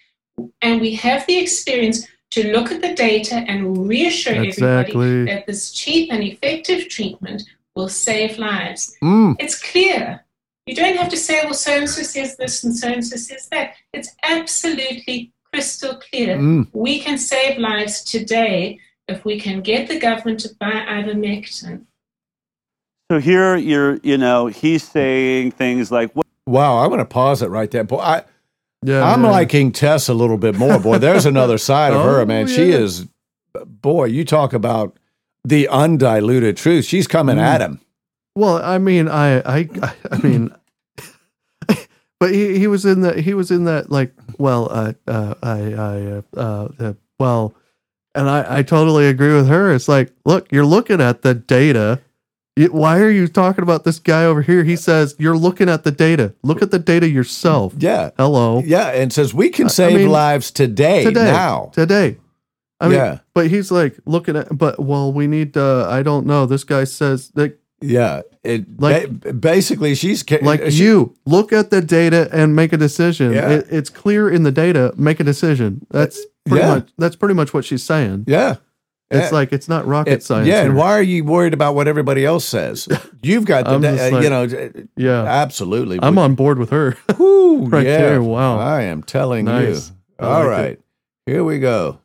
and 0.62 0.82
we 0.82 0.94
have 0.96 1.26
the 1.28 1.38
experience 1.38 2.08
to 2.32 2.52
look 2.54 2.72
at 2.72 2.82
the 2.82 2.94
data 2.94 3.36
and 3.36 3.88
reassure 3.88 4.34
everybody 4.34 5.26
that 5.26 5.46
this 5.48 5.72
cheap 5.72 6.12
and 6.12 6.24
effective 6.24 6.88
treatment 6.88 7.44
will 7.76 7.90
save 7.90 8.38
lives. 8.38 8.96
Mm. 9.04 9.36
It's 9.40 9.62
clear. 9.62 10.26
You 10.66 10.76
don't 10.76 10.98
have 10.98 11.10
to 11.10 11.18
say, 11.18 11.42
well, 11.44 11.54
so 11.54 11.72
and 11.72 11.90
so 11.90 12.04
says 12.04 12.38
this 12.38 12.64
and 12.64 12.76
so 12.76 12.88
and 12.88 13.06
so 13.06 13.18
says 13.18 13.48
that. 13.50 13.74
It's 13.94 14.16
absolutely 14.24 15.34
crystal 15.54 15.96
clear. 15.96 16.38
Mm. 16.38 16.68
We 16.74 17.00
can 17.00 17.18
save 17.18 17.58
lives 17.58 18.04
today 18.04 18.80
if 19.08 19.26
we 19.26 19.40
can 19.40 19.62
get 19.62 19.88
the 19.88 20.00
government 20.00 20.40
to 20.42 20.50
buy 20.60 20.72
ivermectin. 20.72 21.86
So 23.12 23.20
here 23.20 23.56
you're, 23.58 23.98
you 24.04 24.18
know, 24.18 24.48
he's 24.48 24.84
saying 24.88 25.52
things 25.52 25.92
like, 25.92 26.12
Wow, 26.48 26.80
I'm 26.80 26.88
going 26.90 27.00
to 27.00 27.06
pause 27.06 27.42
it 27.42 27.48
right 27.50 27.70
there. 27.70 27.84
Boy, 27.84 27.98
I, 27.98 28.24
Yeah. 28.84 29.04
I'm 29.04 29.24
yeah. 29.24 29.30
liking 29.32 29.72
Tess 29.72 30.08
a 30.10 30.14
little 30.14 30.38
bit 30.38 30.56
more. 30.56 30.80
Boy, 30.80 30.98
there's 30.98 31.26
another 31.26 31.58
side 31.58 31.94
of 31.94 32.02
her, 32.06 32.22
Oh, 32.22 32.26
man. 32.26 32.48
She 32.48 32.72
is, 32.72 33.08
boy, 33.66 34.06
you 34.06 34.24
talk 34.26 34.54
about 34.54 34.98
the 35.44 35.68
undiluted 35.68 36.56
truth. 36.58 36.86
She's 36.86 37.08
coming 37.08 37.38
Mm. 37.38 37.42
at 37.42 37.62
him. 37.62 37.82
Well, 38.36 38.62
I 38.64 38.78
mean, 38.78 39.10
I, 39.10 39.40
I, 39.40 39.70
I 40.10 40.18
mean, 40.20 40.56
but 42.22 42.32
he, 42.36 42.60
he 42.60 42.68
was 42.68 42.86
in 42.86 43.02
that, 43.02 43.18
he 43.18 43.34
was 43.34 43.50
in 43.50 43.64
that, 43.66 43.90
like, 43.92 44.14
well, 44.38 44.68
uh, 44.72 44.94
uh, 45.08 45.34
I, 45.42 45.74
I, 45.74 46.22
uh, 46.40 46.68
uh, 46.80 46.94
well, 47.20 47.56
and 48.14 48.30
I, 48.30 48.60
I 48.60 48.62
totally 48.62 49.08
agree 49.08 49.34
with 49.34 49.48
her. 49.48 49.74
It's 49.74 49.88
like, 49.88 50.14
look, 50.24 50.52
you're 50.52 50.64
looking 50.64 51.02
at 51.02 51.24
the 51.24 51.34
data. 51.34 52.00
Why 52.70 53.00
are 53.00 53.10
you 53.10 53.28
talking 53.28 53.64
about 53.64 53.86
this 53.86 53.98
guy 53.98 54.26
over 54.26 54.44
here? 54.44 54.64
He 54.64 54.76
says 54.76 55.16
you're 55.18 55.36
looking 55.38 55.68
at 55.68 55.84
the 55.84 55.92
data. 55.92 56.36
Look 56.44 56.62
at 56.62 56.70
the 56.70 56.78
data 56.78 57.10
yourself. 57.10 57.74
Yeah. 57.80 58.12
Hello, 58.18 58.62
Yeah. 58.64 58.90
And 58.90 59.12
says 59.12 59.34
we 59.34 59.50
can 59.50 59.66
I 59.66 59.70
save 59.70 59.96
mean, 59.98 60.10
lives 60.10 60.52
today, 60.52 61.04
today, 61.04 61.24
now. 61.32 61.72
today. 61.74 62.18
I 62.80 62.88
mean, 62.88 62.98
Yeah. 62.98 63.20
but 63.34 63.48
he's 63.48 63.72
like 63.72 63.98
looking 64.06 64.36
at, 64.36 64.56
but 64.56 64.80
well, 64.80 65.12
we 65.12 65.26
need. 65.26 65.58
uh 65.58 65.90
I 65.90 66.04
don't 66.04 66.28
know. 66.28 66.46
This 66.46 66.64
guy 66.64 66.84
says 66.84 67.30
that 67.30 67.58
Yeah. 67.82 68.22
It, 68.44 68.80
Like- 68.80 69.20
ba- 69.22 69.34
basically, 69.34 69.96
she's 69.96 70.24
ca- 70.24 70.40
like 70.42 70.62
she- 70.72 70.84
you 70.84 71.14
look 71.26 71.52
at 71.54 71.70
the 71.70 71.82
data 71.82 72.30
and 72.32 72.56
make 72.56 72.74
a 72.74 72.78
decision. 72.78 73.34
Yeah. 73.34 73.50
It, 73.50 73.68
it's 73.70 73.90
clear 73.90 74.30
in 74.30 74.44
the 74.44 74.52
data. 74.52 74.94
Make 74.98 75.20
a 75.20 75.24
decision. 75.24 75.86
That's 75.92 76.20
pretty 76.46 76.64
Yeah. 76.66 76.74
much. 76.76 76.90
That's 76.98 77.16
pretty 77.16 77.36
much 77.36 77.54
what 77.54 77.66
she's 77.66 77.84
saying. 77.84 78.26
Yeah. 78.28 78.56
It's 79.10 79.32
Yeah. 79.32 79.36
like 79.38 79.52
it's 79.52 79.68
not 79.68 79.86
rocket 79.86 80.14
It- 80.14 80.24
science. 80.24 80.48
yeah, 80.48 80.62
and 80.64 80.76
why 80.76 80.92
are 80.94 81.02
you 81.04 81.24
worried 81.26 81.54
about 81.54 81.76
what 81.76 81.88
everybody 81.88 82.24
else 82.26 82.46
says? 82.46 82.88
You've 83.22 83.46
got 83.46 83.66
the, 83.66 83.78
da- 83.80 84.08
uh, 84.08 84.12
like- 84.12 84.24
you 84.24 84.30
know, 84.30 84.72
Yeah, 84.96 85.24
absolutely. 85.24 86.00
I'm 86.02 86.18
on 86.18 86.34
board 86.36 86.58
with 86.60 86.70
her. 86.70 86.92
Whew, 87.18 87.66
right 87.66 87.86
yeah. 87.86 87.98
there. 87.98 88.24
Wow. 88.24 88.58
I 88.58 88.84
am 88.84 89.04
telling 89.04 89.46
Nice. 89.46 89.90
you. 89.90 89.96
I 90.20 90.26
All 90.28 90.40
like 90.42 90.48
right, 90.50 90.72
it. 90.72 90.82
here 91.26 91.44
we 91.44 91.60
go. 91.60 92.00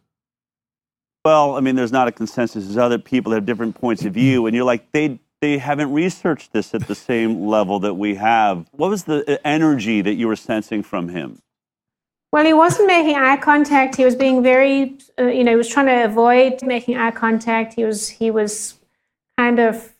well, 1.24 1.56
I 1.56 1.60
mean, 1.60 1.74
there's 1.76 1.92
not 1.92 2.08
a 2.08 2.12
consensus. 2.12 2.64
There's 2.64 2.76
other 2.76 2.98
people 2.98 3.30
that 3.30 3.36
have 3.38 3.46
different 3.46 3.74
points 3.74 4.04
of 4.04 4.14
view, 4.14 4.46
and 4.46 4.54
you're 4.54 4.64
like, 4.64 4.90
they 4.92 5.18
they 5.40 5.58
haven't 5.58 5.92
researched 5.92 6.52
this 6.52 6.74
at 6.74 6.86
the 6.86 6.94
same 6.94 7.46
level 7.56 7.78
that 7.80 7.94
we 7.94 8.14
have. 8.16 8.66
What 8.72 8.90
was 8.90 9.04
the 9.04 9.30
uh, 9.30 9.38
energy 9.44 10.02
that 10.02 10.14
you 10.14 10.28
were 10.28 10.36
sensing 10.36 10.82
from 10.82 11.08
him? 11.08 11.40
Well, 12.32 12.44
he 12.44 12.52
wasn't 12.52 12.88
making 12.88 13.16
eye 13.16 13.36
contact. 13.36 13.96
He 13.96 14.04
was 14.04 14.14
being 14.14 14.42
very, 14.42 14.98
uh, 15.18 15.24
you 15.24 15.44
know, 15.44 15.52
he 15.52 15.56
was 15.56 15.68
trying 15.68 15.86
to 15.86 16.04
avoid 16.04 16.62
making 16.62 16.96
eye 16.96 17.12
contact. 17.12 17.74
He 17.74 17.84
was, 17.84 18.08
he 18.08 18.30
was 18.30 18.74
kind 19.38 19.58
of, 19.58 19.94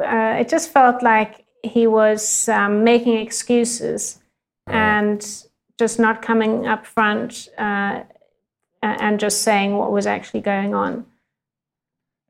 uh, 0.00 0.38
it 0.40 0.48
just 0.48 0.72
felt 0.72 1.02
like 1.02 1.44
he 1.62 1.86
was 1.86 2.48
um, 2.48 2.82
making 2.82 3.18
excuses 3.18 4.18
and 4.66 5.24
just 5.78 5.98
not 5.98 6.22
coming 6.22 6.66
up 6.66 6.86
front 6.86 7.48
uh, 7.58 8.02
and 8.82 9.20
just 9.20 9.42
saying 9.42 9.76
what 9.76 9.92
was 9.92 10.06
actually 10.06 10.40
going 10.40 10.74
on. 10.74 11.06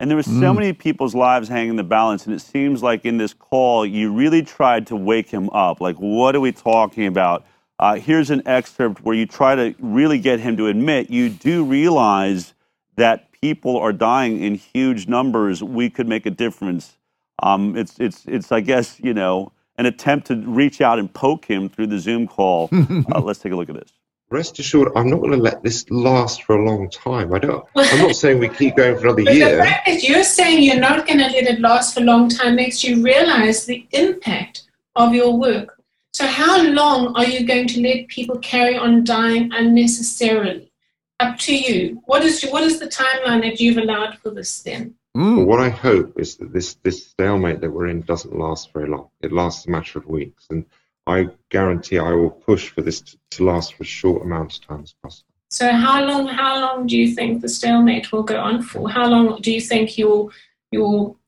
And 0.00 0.10
there 0.10 0.16
were 0.16 0.22
so 0.22 0.30
Mm. 0.52 0.56
many 0.56 0.72
people's 0.72 1.14
lives 1.14 1.48
hanging 1.48 1.70
in 1.70 1.76
the 1.76 1.84
balance, 1.84 2.24
and 2.26 2.34
it 2.34 2.40
seems 2.40 2.82
like 2.82 3.04
in 3.04 3.18
this 3.18 3.34
call, 3.34 3.84
you 3.84 4.10
really 4.12 4.42
tried 4.42 4.86
to 4.88 4.96
wake 4.96 5.28
him 5.30 5.50
up. 5.50 5.80
Like, 5.80 5.96
what 5.96 6.34
are 6.34 6.40
we 6.40 6.52
talking 6.52 7.06
about? 7.06 7.44
Uh, 7.78 7.96
here's 7.96 8.30
an 8.30 8.42
excerpt 8.46 9.04
where 9.04 9.14
you 9.14 9.26
try 9.26 9.54
to 9.54 9.74
really 9.78 10.18
get 10.18 10.40
him 10.40 10.56
to 10.56 10.66
admit 10.68 11.10
you 11.10 11.28
do 11.28 11.64
realize 11.64 12.54
that 12.96 13.30
people 13.42 13.76
are 13.78 13.92
dying 13.92 14.42
in 14.42 14.54
huge 14.54 15.06
numbers. 15.06 15.62
We 15.62 15.90
could 15.90 16.08
make 16.08 16.24
a 16.26 16.30
difference. 16.30 16.96
Um, 17.42 17.76
it's, 17.76 17.98
it's, 17.98 18.24
it's, 18.26 18.50
I 18.52 18.60
guess, 18.60 18.98
you 19.00 19.14
know, 19.14 19.52
an 19.78 19.86
attempt 19.86 20.26
to 20.28 20.36
reach 20.36 20.80
out 20.80 20.98
and 20.98 21.12
poke 21.12 21.44
him 21.46 21.68
through 21.68 21.86
the 21.88 21.98
Zoom 21.98 22.26
call. 22.26 22.68
uh, 23.14 23.20
let's 23.20 23.38
take 23.38 23.52
a 23.52 23.56
look 23.56 23.68
at 23.70 23.76
this. 23.76 23.92
Rest 24.30 24.60
assured, 24.60 24.92
I'm 24.94 25.10
not 25.10 25.18
going 25.18 25.32
to 25.32 25.36
let 25.36 25.62
this 25.64 25.90
last 25.90 26.44
for 26.44 26.56
a 26.56 26.64
long 26.64 26.88
time. 26.88 27.34
I 27.34 27.40
don't. 27.40 27.64
I'm 27.74 27.98
not 27.98 28.14
saying 28.14 28.38
we 28.38 28.48
keep 28.48 28.76
going 28.76 28.94
for 28.96 29.06
another 29.08 29.22
But 29.24 29.32
the 29.32 29.36
year. 29.36 29.58
fact 29.58 29.86
that 29.86 30.04
you're 30.04 30.22
saying 30.22 30.62
you're 30.62 30.78
not 30.78 31.04
going 31.04 31.18
to 31.18 31.24
let 31.26 31.44
it 31.48 31.58
last 31.60 31.94
for 31.94 32.00
a 32.00 32.04
long 32.04 32.28
time 32.28 32.54
makes 32.54 32.84
you 32.84 33.02
realize 33.02 33.66
the 33.66 33.84
impact 33.90 34.68
of 34.94 35.12
your 35.14 35.36
work. 35.36 35.82
So, 36.12 36.26
how 36.28 36.62
long 36.62 37.14
are 37.16 37.24
you 37.24 37.44
going 37.44 37.66
to 37.68 37.80
let 37.82 38.06
people 38.06 38.38
carry 38.38 38.76
on 38.76 39.02
dying 39.02 39.50
unnecessarily? 39.52 40.70
Up 41.18 41.36
to 41.40 41.54
you. 41.56 42.00
What 42.06 42.22
is 42.24 42.44
what 42.50 42.62
is 42.62 42.78
the 42.78 42.86
timeline 42.86 43.42
that 43.42 43.58
you've 43.60 43.78
allowed 43.78 44.16
for 44.18 44.30
this 44.30 44.62
then? 44.62 44.94
But 45.12 45.20
Mm. 45.20 45.44
what 45.46 45.58
I 45.58 45.68
hope 45.70 46.20
is 46.20 46.36
that 46.36 46.52
this 46.52 46.74
this 46.84 47.04
stalemate 47.04 47.60
that 47.62 47.70
we're 47.70 47.88
in 47.88 48.02
doesn't 48.02 48.38
last 48.38 48.72
very 48.72 48.88
long. 48.88 49.08
It 49.22 49.32
lasts 49.32 49.66
a 49.66 49.70
matter 49.70 49.98
of 49.98 50.06
weeks, 50.06 50.46
and 50.50 50.64
I 51.10 51.28
guarantee 51.48 51.98
I 51.98 52.12
will 52.12 52.30
push 52.30 52.68
for 52.68 52.82
this 52.82 53.00
to, 53.00 53.18
to 53.32 53.44
last 53.44 53.74
for 53.74 53.82
as 53.82 53.88
short 54.00 54.22
amount 54.22 54.54
of 54.54 54.66
time 54.66 54.82
as 54.82 54.94
possible. 55.02 55.26
So, 55.48 55.70
how 55.72 56.04
long 56.04 56.28
how 56.28 56.60
long 56.60 56.86
do 56.86 56.96
you 56.96 57.12
think 57.14 57.42
the 57.42 57.48
stalemate 57.48 58.12
will 58.12 58.22
go 58.22 58.38
on 58.40 58.62
for? 58.62 58.88
How 58.88 59.08
long 59.08 59.40
do 59.40 59.50
you 59.50 59.60
think 59.60 59.98
you'll 59.98 60.30
you'll 60.70 61.18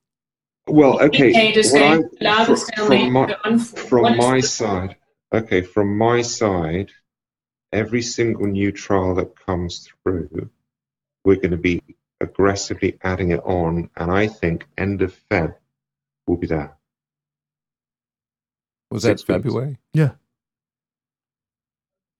Well, 0.68 1.02
okay. 1.02 1.32
what 1.72 1.82
I- 1.82 1.96
to 1.96 2.08
allow 2.20 2.44
fr- 2.44 2.50
the 2.52 2.56
stalemate 2.56 3.00
from 3.02 3.12
my, 3.12 3.26
go 3.26 3.34
on 3.44 3.58
for? 3.58 3.76
from 3.76 4.16
my 4.16 4.40
side, 4.40 4.96
okay, 5.32 5.62
from 5.62 5.98
my 5.98 6.22
side, 6.22 6.90
every 7.72 8.02
single 8.02 8.46
new 8.46 8.70
trial 8.70 9.16
that 9.16 9.34
comes 9.44 9.88
through, 10.04 10.50
we're 11.24 11.42
going 11.44 11.50
to 11.50 11.56
be 11.56 11.82
aggressively 12.20 12.98
adding 13.02 13.32
it 13.32 13.40
on, 13.44 13.90
and 13.96 14.12
I 14.12 14.28
think 14.28 14.66
end 14.78 15.02
of 15.02 15.12
Feb 15.28 15.56
will 16.28 16.36
be 16.36 16.46
there. 16.46 16.76
Was 18.92 19.02
that 19.04 19.18
Six 19.20 19.28
weeks. 19.28 19.42
February? 19.44 19.78
Yeah, 19.94 20.10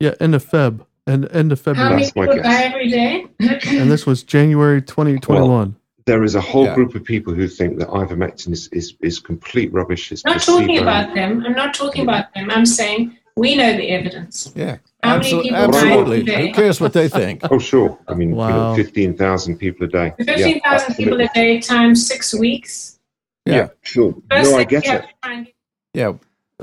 Yeah, 0.01 0.15
end 0.21 0.35
of 0.35 0.45
Feb. 0.45 0.85
And 1.07 1.29
end 1.33 1.51
of 1.53 1.61
February. 1.61 1.89
How 1.91 1.97
many 1.97 2.07
people 2.11 2.43
die 2.43 2.63
every 2.63 2.89
day? 2.89 3.27
And 3.79 3.91
this 3.91 4.07
was 4.07 4.23
January 4.23 4.81
2021. 4.81 5.77
There 6.07 6.23
is 6.25 6.35
a 6.35 6.41
whole 6.41 6.65
Yeah. 6.67 6.75
group 6.75 6.95
of 6.95 7.05
people 7.05 7.35
who 7.35 7.47
think 7.49 7.79
that 7.81 7.89
ivermectin 7.89 8.53
is, 8.53 8.69
is, 8.73 8.95
is 9.03 9.19
complete 9.19 9.73
rubbish. 9.73 10.11
It's 10.13 10.25
not 10.25 10.41
talking 10.41 10.79
about 10.79 11.15
them. 11.15 11.45
I'm 11.45 11.53
not 11.55 11.75
talking 11.75 12.03
about 12.05 12.33
them. 12.35 12.51
I'm 12.51 12.65
saying 12.67 13.17
we 13.37 13.55
know 13.57 13.77
the 13.77 13.91
evidence. 13.91 14.53
Yeah. 14.55 14.79
How 15.03 15.19
many 15.19 15.33
Absol- 15.33 15.43
people 15.43 15.59
die 15.59 15.65
absolutely. 15.65 16.21
every 16.21 16.23
day? 16.25 16.47
Who 16.49 16.55
cares 16.55 16.81
what 16.81 16.93
they 16.93 17.09
think? 17.09 17.41
Oh, 17.51 17.59
sure. 17.59 17.99
I 18.09 18.15
mean, 18.15 18.31
you 18.31 18.35
know, 18.37 18.75
15,000 18.77 19.57
people 19.59 19.87
a 19.87 19.91
day. 19.91 20.13
Yeah, 20.21 20.37
15,000 20.37 20.95
people 20.95 21.21
a 21.21 21.29
day 21.35 21.61
times 21.61 22.07
six 22.07 22.33
weeks. 22.35 22.99
Yeah. 23.45 23.69
Sure. 23.83 24.15
First 24.31 24.51
No, 24.53 24.59
I 24.59 24.65
get 24.65 24.85
it. 24.85 24.87
to 25.03 25.09
try 25.23 25.33
and 25.35 25.47
get- 25.47 25.55
Yeah. 25.95 26.13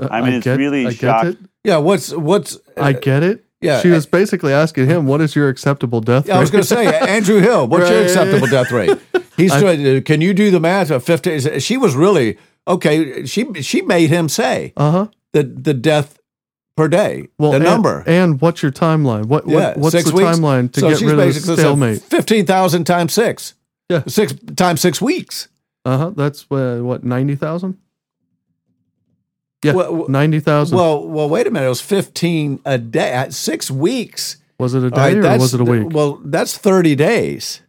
Uh, 0.00 0.08
I 0.10 0.20
mean, 0.22 0.34
it's 0.34 0.46
really 0.46 0.86
I 0.86 0.92
get 0.92 1.26
it. 1.26 1.38
Yeah. 1.64 1.76
What's 1.78 2.12
what's 2.12 2.58
I 2.76 2.92
get 2.92 3.22
it. 3.22 3.44
yeah. 3.60 3.80
She 3.80 3.88
was 3.90 4.06
basically 4.06 4.52
asking 4.52 4.86
him, 4.86 5.06
"What 5.06 5.20
is 5.20 5.34
your 5.36 5.48
acceptable 5.48 6.00
death?" 6.00 6.26
Rate? 6.26 6.34
I 6.34 6.40
was 6.40 6.50
going 6.50 6.62
to 6.62 6.68
say, 6.68 6.86
Andrew 6.86 7.40
Hill, 7.40 7.66
what's 7.68 7.90
your 7.90 8.02
acceptable 8.06 8.46
death 8.46 8.70
rate? 8.72 8.98
He's 9.36 9.52
I- 9.56 9.60
doing, 9.60 9.96
uh, 9.98 10.00
can 10.02 10.20
you 10.20 10.32
do 10.34 10.50
the 10.50 10.60
math 10.60 10.90
of 10.90 11.04
50? 11.04 11.60
She 11.60 11.76
was 11.76 11.94
really, 11.94 12.38
okay, 12.66 13.24
she 13.26 13.52
she 13.62 13.82
made 13.82 14.08
him 14.10 14.28
say 14.28 14.72
Uh 14.76 14.90
huh. 14.90 15.06
the, 15.32 15.42
the 15.42 15.74
death 15.74 16.18
per 16.76 16.88
day, 16.88 17.28
Well, 17.38 17.50
the 17.50 17.56
and, 17.56 17.64
number. 17.64 18.02
and 18.06 18.40
what's 18.40 18.62
your 18.62 18.72
timeline? 18.72 19.26
What, 19.26 19.44
what 19.46 19.76
what's 19.76 19.92
six 19.92 20.08
the 20.10 20.16
weeks. 20.16 20.28
timeline 20.38 20.72
to 20.72 20.80
so 20.80 20.88
get 20.88 20.98
she's 20.98 21.10
rid 21.12 21.18
of 21.18 21.34
the 21.46 21.56
stalemate? 21.58 22.00
15,000 22.02 22.84
times 22.84 23.12
six. 23.12 23.54
Yeah. 23.90 24.02
Six 24.06 24.32
times 24.56 24.80
six 24.80 25.02
weeks. 25.02 25.48
Uh 25.84 25.98
huh. 25.98 26.10
That's 26.16 26.46
uh, 26.50 26.78
what 26.82 27.02
ninety 27.04 27.34
thousand. 27.34 27.76
Yeah, 29.62 29.74
Well, 29.74 29.94
well- 29.94 30.08
ninety 30.08 30.40
thousand. 30.40 30.78
Well, 30.78 31.06
well, 31.06 31.28
wait 31.28 31.46
a 31.46 31.50
minute. 31.50 31.66
It 31.66 31.68
was 31.68 31.80
15 31.82 32.60
a 32.64 32.78
day, 32.78 33.26
six 33.30 33.70
weeks. 33.70 34.38
was 34.58 34.74
it 34.74 34.82
a 34.84 34.90
day 34.90 35.18
right, 35.18 35.36
or 35.36 35.38
was 35.38 35.54
it 35.54 35.60
a 35.60 35.64
week? 35.64 35.88
Well, 35.90 36.20
that's 36.24 36.56
30 36.56 36.96
days. 36.96 37.60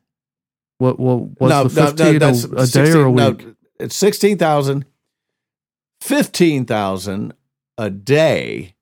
what 0.78 1.00
what 1.00 1.40
was 1.40 1.74
the 1.74 1.86
fifteen 1.86 2.22
a, 2.22 2.62
a 2.62 2.68
day 2.68 2.92
or 2.92 3.06
a 3.06 3.12
week? 3.12 3.46
No, 3.46 3.56
it's 3.80 3.96
16,000. 3.96 4.86
15,000 6.02 7.34
a 7.78 7.90
day 7.90 8.76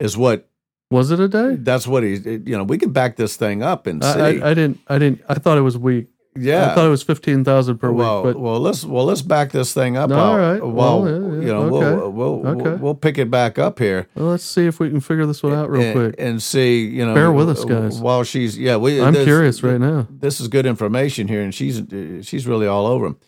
is 0.00 0.16
what 0.16 0.48
was 0.90 1.10
it 1.10 1.20
a 1.20 1.28
day? 1.28 1.54
that's 1.56 1.86
what 1.86 2.02
he 2.02 2.14
you 2.16 2.56
know 2.56 2.64
we 2.64 2.76
can 2.76 2.92
back 2.92 3.16
this 3.16 3.36
thing 3.36 3.62
up 3.62 3.86
and 3.86 4.02
see 4.02 4.10
I, 4.10 4.26
I, 4.30 4.50
I 4.50 4.54
didn't. 4.54 4.80
I 4.88 4.98
didn't. 4.98 5.22
I 5.28 5.34
thought 5.34 5.58
it 5.58 5.62
was 5.62 5.78
week. 5.78 6.08
Yeah 6.36 6.70
I 6.70 6.74
thought 6.74 6.86
it 6.86 6.90
was 6.90 7.02
fifteen 7.02 7.44
thousand 7.44 7.78
per 7.78 7.92
well, 7.92 8.22
week. 8.24 8.34
But 8.34 8.40
well 8.40 8.58
let's 8.60 8.84
well 8.84 9.04
let's 9.04 9.22
back 9.22 9.52
this 9.52 9.72
thing 9.72 9.96
up 9.96 10.10
all 10.10 10.36
right. 10.36 10.60
well, 10.60 11.02
Well, 11.02 11.08
yeah, 11.08 11.14
yeah, 11.14 11.40
you 11.40 11.46
know 11.46 11.62
okay. 11.76 11.96
we'll, 11.96 12.10
we'll, 12.10 12.38
we'll, 12.56 12.76
we'll 12.78 12.94
pick 12.94 13.18
it 13.18 13.30
back 13.30 13.58
up 13.58 13.78
here 13.78 14.08
well, 14.14 14.26
let's 14.28 14.44
see 14.44 14.66
if 14.66 14.80
we 14.80 14.90
can 14.90 15.00
figure 15.00 15.26
this 15.26 15.42
one 15.42 15.52
out 15.52 15.70
real 15.70 15.82
and, 15.82 15.94
quick. 15.94 16.14
and 16.18 16.42
see 16.42 16.86
you 16.86 17.04
know 17.06 17.14
Bear 17.14 17.30
with 17.32 17.48
us, 17.50 17.64
guys. 17.64 18.00
while 18.00 18.24
she's 18.24 18.58
yeah 18.58 18.76
we 18.76 19.00
I'm 19.00 19.14
this- 19.14 19.24
curious 19.24 19.62
right 19.62 19.78
now. 19.80 20.06
this 20.10 20.40
is 20.40 20.48
good 20.48 20.66
information 20.66 21.28
here 21.28 21.42
and 21.42 21.54
she's 21.54 21.82
she's 22.22 22.46
really 22.46 22.66
all 22.66 22.86
over 22.86 23.06
him 23.06 23.18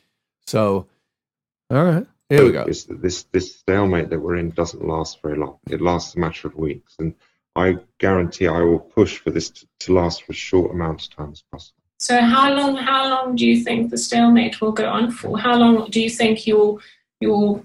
so 0.46 0.86
All 1.70 1.84
right. 1.84 2.06
here 2.28 2.44
we 2.44 2.52
go 2.52 2.64
Is 2.64 2.84
that 2.86 3.02
this 3.02 3.24
this 3.32 3.54
stalemate 3.56 4.10
that 4.10 4.20
we're 4.20 4.36
in 4.36 4.50
doesn't 4.50 4.86
last 4.86 5.20
very 5.22 5.36
long. 5.38 5.58
It 5.70 5.80
lasts 5.80 6.14
a 6.16 6.18
matter 6.18 6.48
of 6.48 6.54
weeks, 6.56 6.94
and 6.98 7.14
I 7.56 7.78
guarantee 7.98 8.46
I 8.48 8.60
will 8.60 8.78
push 8.78 9.18
for 9.18 9.30
this 9.30 9.50
to, 9.50 9.66
to 9.80 9.94
last 9.94 10.22
for 10.24 10.32
as 10.32 10.36
short 10.36 10.70
amount 10.72 11.02
of 11.04 11.16
time 11.16 11.32
as 11.32 11.42
possible. 11.50 11.82
So, 11.98 12.20
how 12.20 12.52
long? 12.54 12.76
How 12.76 13.08
long 13.08 13.36
do 13.36 13.46
you 13.46 13.62
think 13.64 13.90
the 13.90 13.98
stalemate 13.98 14.60
will 14.60 14.72
go 14.72 14.88
on 14.88 15.10
for? 15.10 15.38
How 15.38 15.56
long 15.56 15.88
do 15.90 16.00
you 16.00 16.10
think 16.10 16.46
you'll 16.46 16.80
you'll 17.20 17.64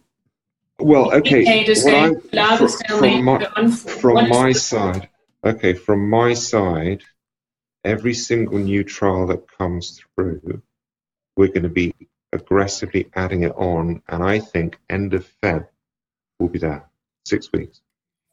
Well, 0.79 1.13
okay. 1.15 1.43
what 1.43 1.93
I- 1.95 2.13
to 2.13 2.29
allow 2.33 2.55
fr- 2.57 2.63
the 2.63 2.69
stalemate 2.69 3.15
from 3.17 3.25
my, 3.25 3.38
to 3.39 3.45
go 3.45 3.51
on 3.57 3.71
for? 3.71 3.89
from 3.89 4.29
my 4.29 4.51
side, 4.53 5.09
okay, 5.45 5.73
from 5.73 6.09
my 6.09 6.33
side, 6.33 7.03
every 7.83 8.13
single 8.13 8.57
new 8.59 8.83
trial 8.83 9.27
that 9.27 9.45
comes 9.57 10.00
through, 10.15 10.61
we're 11.35 11.47
going 11.47 11.63
to 11.63 11.69
be 11.69 11.93
aggressively 12.31 13.09
adding 13.15 13.43
it 13.43 13.51
on, 13.57 14.01
and 14.07 14.23
I 14.23 14.39
think 14.39 14.79
end 14.89 15.13
of 15.13 15.29
Feb 15.43 15.67
will 16.39 16.47
be 16.47 16.59
there. 16.59 16.85
Six 17.25 17.51
weeks. 17.51 17.81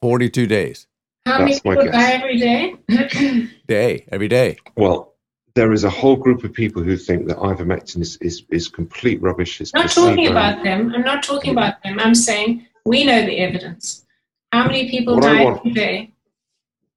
42 0.00 0.47
days 0.47 0.87
How 1.26 1.40
many 1.40 1.52
that's 1.55 1.64
my 1.64 1.75
people 1.75 1.90
guess. 1.90 1.95
die 1.95 2.12
every 2.12 2.38
day? 2.38 3.49
day 3.67 4.07
every 4.12 4.28
day 4.28 4.57
Well, 4.76 5.14
there 5.59 5.73
is 5.73 5.83
a 5.83 5.91
whole 5.91 6.15
group 6.15 6.45
of 6.45 6.53
people 6.53 6.85
who 6.85 6.97
think 6.97 7.27
that 7.27 7.37
ivermectin 7.38 8.00
is, 8.00 8.17
is, 8.21 8.45
is 8.49 8.69
complete 8.69 9.21
rubbish. 9.21 9.61
It's 9.61 9.75
not 9.75 9.91
talking 9.91 10.29
about 10.29 10.62
them. 10.62 10.93
I'm 10.95 11.03
not 11.03 11.25
talking 11.25 11.50
about 11.50 11.83
them. 11.83 11.99
I'm 11.99 12.15
saying 12.15 12.65
we 12.85 13.03
know 13.05 13.27
the 13.27 13.38
evidence. 13.41 14.07
How 14.53 14.69
many 14.69 14.88
people 14.88 15.17
What 15.17 15.25
die 15.25 15.43
want- 15.43 15.59
every 15.59 15.73
day? 15.73 16.12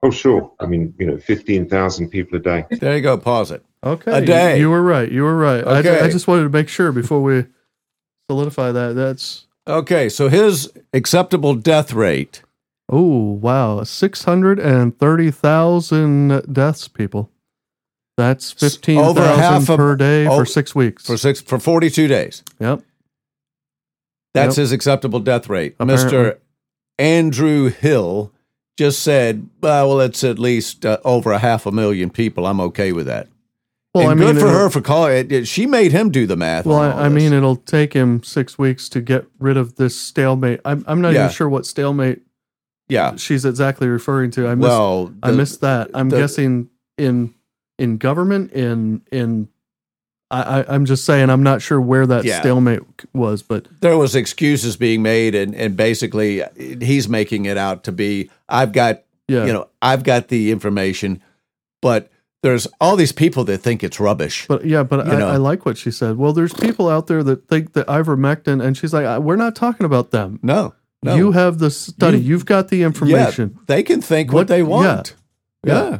Oh, 0.03 0.11
sure. 0.11 0.51
I 0.59 0.67
mean, 0.67 0.93
you 0.99 1.07
know, 1.07 1.17
15,000 1.17 2.09
people 2.09 2.37
a 2.37 2.41
day. 2.41 2.65
there 2.69 2.95
you 2.95 3.01
go 3.01 3.17
pause 3.17 3.49
it 3.49 3.65
Okay. 3.83 4.11
A 4.11 4.19
you- 4.19 4.25
day. 4.27 4.59
You, 4.59 4.69
were 4.69 4.83
right. 4.83 5.11
You 5.11 5.23
were 5.23 5.35
right. 5.35 5.65
I, 5.65 5.79
Okay. 5.79 5.99
I 5.99 6.07
just 6.11 6.27
wanted 6.27 6.43
to 6.43 6.49
make 6.49 6.69
sure 6.69 6.91
before 6.91 7.23
we 7.23 7.45
solidify 8.29 8.71
that. 8.73 8.93
That's 8.93 9.47
okay 9.67 10.07
so 10.09 10.27
his 10.27 10.71
acceptable 10.93 11.53
death 11.55 11.93
rate 11.93 12.41
oh 12.89 13.31
wow, 13.47 13.83
six 13.83 14.23
hundred 14.23 14.59
and 14.59 14.97
thirty 14.99 15.31
thousand 15.31 16.41
deaths, 16.51 16.87
people. 16.87 17.29
That's 18.21 18.51
fifteen 18.51 18.99
over 18.99 19.21
half 19.25 19.67
a- 19.67 19.77
per 19.77 19.95
day 19.95 20.27
oh, 20.27 20.37
for 20.37 20.45
six 20.45 20.75
weeks. 20.75 21.05
for 21.05 21.17
six 21.17 21.41
for 21.41 21.57
42 21.59 22.07
days 22.07 22.43
yep. 22.59 22.81
That's 24.33 24.55
Yep. 24.57 24.61
his 24.61 24.71
acceptable 24.71 25.19
death 25.19 25.49
rate. 25.49 25.75
Apparently. 25.79 26.09
Mr. 26.19 26.37
Andrew 26.99 27.69
Hill 27.69 28.31
just 28.77 28.99
said, 29.03 29.49
well, 29.61 29.89
well, 29.89 29.99
it's 30.01 30.23
at 30.23 30.39
least 30.39 30.85
uh, 30.85 30.99
over 31.03 31.31
a 31.33 31.39
half 31.39 31.65
a 31.65 31.71
million 31.71 32.09
people. 32.09 32.45
I'm 32.45 32.61
okay 32.61 32.91
with 32.93 33.07
that. 33.07 33.27
Well, 33.93 34.09
and 34.09 34.21
I 34.21 34.23
mean, 34.25 34.35
good 34.35 34.41
for 34.41 34.47
her 34.49 34.69
for 34.69 34.79
calling 34.79 35.17
it. 35.17 35.31
it- 35.31 35.47
She 35.47 35.65
made 35.65 35.91
him 35.91 36.11
do 36.11 36.25
the 36.25 36.37
math. 36.37 36.65
Well, 36.65 36.77
I, 36.79 37.07
I 37.07 37.09
mean, 37.09 37.33
it'll 37.33 37.57
take 37.57 37.91
him 37.93 38.23
six 38.23 38.57
weeks 38.57 38.87
to 38.89 39.01
get 39.01 39.25
rid 39.39 39.57
of 39.57 39.75
this 39.75 39.99
stalemate. 39.99 40.61
I'm, 40.63 40.85
I'm 40.87 41.01
not 41.01 41.13
Yeah. 41.13 41.25
even 41.25 41.33
sure 41.35 41.49
what 41.49 41.65
stalemate 41.65 42.21
yeah. 42.87 43.17
she's 43.17 43.43
exactly 43.43 43.87
referring 43.89 44.31
to. 44.31 44.47
I 44.47 44.55
missed, 44.55 44.69
Well, 44.69 45.13
I 45.23 45.31
missed 45.31 45.59
that. 45.59 45.89
I'm 45.93 46.07
the- 46.07 46.17
guessing 46.19 46.69
in 46.97 47.33
in 47.81 47.97
government 47.97 48.51
in 48.53 49.01
in. 49.11 49.47
I, 50.29 50.61
I, 50.61 50.73
I'm 50.75 50.85
just 50.85 51.03
saying 51.03 51.29
I'm 51.29 51.43
not 51.43 51.61
sure 51.61 51.81
where 51.81 52.07
that 52.07 52.23
Yeah. 52.23 52.39
stalemate 52.39 52.79
was, 53.13 53.41
but 53.43 53.67
there 53.81 53.97
was 53.97 54.15
excuses 54.15 54.77
being 54.77 55.01
made, 55.01 55.35
and 55.35 55.53
and 55.53 55.75
basically 55.75 56.41
he's 56.57 57.09
making 57.09 57.45
it 57.45 57.57
out 57.57 57.83
to 57.85 57.91
be 57.91 58.29
I've 58.47 58.71
got 58.71 59.03
yeah, 59.27 59.45
you 59.45 59.51
know 59.53 59.67
I've 59.81 60.03
got 60.03 60.29
the 60.29 60.51
information, 60.51 61.21
but 61.81 62.09
there's 62.43 62.65
all 62.79 62.95
these 62.95 63.11
people 63.11 63.43
that 63.43 63.57
think 63.57 63.83
it's 63.83 63.99
rubbish. 63.99 64.47
But 64.47 64.65
yeah, 64.65 64.83
but 64.83 65.05
I. 65.07 65.33
I 65.33 65.37
like 65.37 65.65
what 65.65 65.77
she 65.77 65.91
said. 65.91 66.17
Well, 66.17 66.33
there's 66.33 66.53
people 66.53 66.87
out 66.89 67.07
there 67.07 67.23
that 67.23 67.47
think 67.49 67.73
that 67.73 67.85
ivermectin, 67.87 68.63
and 68.63 68.77
she's 68.77 68.93
like, 68.93 69.05
"Uh, 69.05 69.19
we're 69.21 69.35
not 69.35 69.53
talking 69.55 69.85
about 69.85 70.11
them. 70.11 70.39
No, 70.41 70.73
no, 71.03 71.15
You 71.15 71.31
have 71.33 71.59
the 71.59 71.69
study. 71.69 72.19
You- 72.19 72.35
have 72.35 72.45
got 72.45 72.69
the 72.69 72.83
information. 72.83 73.51
yeah, 73.57 73.63
they 73.67 73.83
can 73.83 74.01
think 74.01 74.29
what, 74.31 74.35
What- 74.39 74.47
they 74.47 74.63
want. 74.63 75.15
Yeah. 75.65 75.89
yeah, 75.91 75.99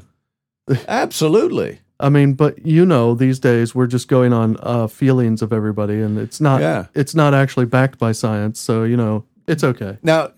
absolutely. 0.88 1.80
I 2.00 2.10
mean, 2.10 2.34
but 2.34 2.66
you 2.66 2.86
know, 2.86 3.14
these 3.14 3.40
days 3.40 3.76
we're 3.76 3.88
just 3.88 4.08
going 4.08 4.34
on 4.34 4.58
uh, 4.62 4.88
feelings 4.88 5.42
of 5.42 5.54
everybody, 5.54 6.02
and 6.02 6.18
it's 6.18 6.42
not. 6.42 6.62
Yeah. 6.62 6.88
It's 6.96 7.14
not 7.14 7.34
actually 7.34 7.66
backed 7.68 8.00
by 8.00 8.12
science, 8.12 8.60
so 8.60 8.84
you 8.84 8.98
know, 8.98 9.24
it's 9.48 9.64
okay. 9.64 9.98
Now, 10.02 10.32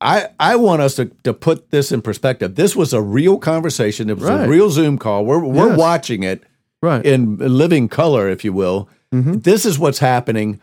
I 0.00 0.28
I 0.40 0.56
want 0.56 0.80
us 0.80 0.94
to, 0.96 1.06
to 1.24 1.34
put 1.34 1.70
this 1.70 1.92
in 1.92 2.00
perspective. 2.00 2.54
This 2.54 2.74
was 2.74 2.94
a 2.94 3.02
real 3.02 3.36
conversation. 3.38 4.08
It 4.08 4.16
was 4.18 4.28
a 4.30 4.48
real 4.48 4.70
Zoom 4.70 4.96
call. 4.96 5.26
We're 5.26 5.40
we're 5.44 5.68
Yes. 5.70 5.78
watching 5.78 6.22
it 6.22 6.42
Right. 6.82 7.04
in 7.04 7.36
living 7.36 7.88
color, 7.88 8.28
if 8.30 8.42
you 8.42 8.54
will. 8.54 8.88
Mhm. 9.14 9.42
This 9.42 9.66
is 9.66 9.78
what's 9.78 9.98
happening 9.98 10.58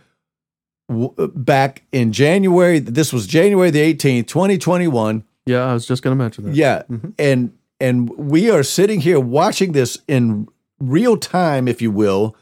w- 0.89 1.13
back 1.35 1.83
in 1.91 2.11
January. 2.11 2.79
This 2.79 3.13
was 3.13 3.27
January 3.27 3.69
the 3.69 3.81
18th, 3.81 4.25
2021. 4.27 5.23
Yeah, 5.45 5.65
I 5.65 5.73
was 5.73 5.85
just 5.85 6.01
going 6.01 6.17
to 6.17 6.21
mention 6.23 6.45
that. 6.45 6.55
Yeah. 6.55 6.83
Mhm. 6.89 7.13
And 7.19 7.51
and 7.79 8.09
we 8.09 8.49
are 8.49 8.63
sitting 8.63 9.01
here 9.01 9.19
watching 9.19 9.71
this 9.71 9.97
in 10.07 10.47
real 10.79 11.17
time, 11.17 11.67
if 11.67 11.81
you 11.81 11.91
will. 11.91 12.35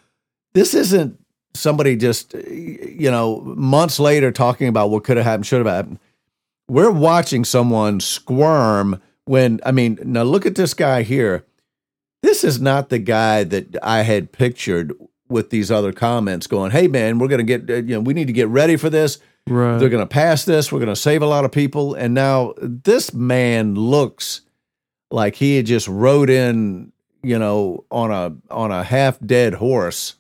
This 0.54 0.74
isn't 0.74 1.20
somebody 1.54 1.96
just 1.96 2.34
you 2.34 3.10
know 3.10 3.42
months 3.42 4.00
later 4.00 4.32
talking 4.32 4.68
about 4.68 4.89
what 4.89 5.04
could 5.04 5.18
have 5.18 5.25
happened, 5.25 5.46
should 5.46 5.65
have 5.65 5.74
happened. 5.74 6.00
We're 6.68 6.92
watching 6.92 7.46
someone 7.46 8.00
squirm 8.00 9.01
when 9.25 9.60
I 9.65 9.72
mean, 9.72 10.00
now 10.04 10.24
look 10.24 10.46
at 10.46 10.56
this 10.56 10.74
guy 10.74 11.04
here. 11.04 11.46
This 12.24 12.44
is 12.44 12.60
not 12.60 12.89
the 12.89 13.00
guy 13.00 13.44
that 13.44 13.77
I 13.84 14.01
had 14.01 14.32
pictured 14.32 14.94
with 15.27 15.50
these 15.50 15.72
other 15.72 15.92
comments 15.92 16.48
going, 16.48 16.72
"Hey 16.72 16.88
man, 16.88 17.20
we're 17.20 17.27
going 17.27 17.46
to 17.46 17.58
get 17.58 17.70
uh, 17.70 17.82
you 17.82 17.96
know, 17.96 18.00
we 18.00 18.13
need 18.13 18.27
to 18.27 18.34
get 18.34 18.48
ready 18.48 18.77
for 18.77 18.89
this. 18.89 19.20
Right. 19.48 19.77
They're 19.77 19.89
going 19.89 20.04
to 20.04 20.08
pass 20.08 20.44
this. 20.44 20.72
We're 20.72 20.80
going 20.80 20.89
to 20.89 20.96
save 20.96 21.22
a 21.22 21.27
lot 21.27 21.46
of 21.46 21.51
people. 21.51 21.94
And 21.94 22.13
now 22.13 22.54
this 22.58 23.13
man 23.13 23.75
looks 23.75 24.42
like 25.15 25.36
he 25.36 25.55
had 25.55 25.65
just 25.65 25.88
rode 25.88 26.29
in, 26.29 26.91
you 27.24 27.39
know, 27.39 27.86
on 27.89 28.12
a 28.12 28.36
on 28.53 28.72
a 28.72 28.84
half 28.84 29.17
dead 29.25 29.53
horse, 29.55 30.15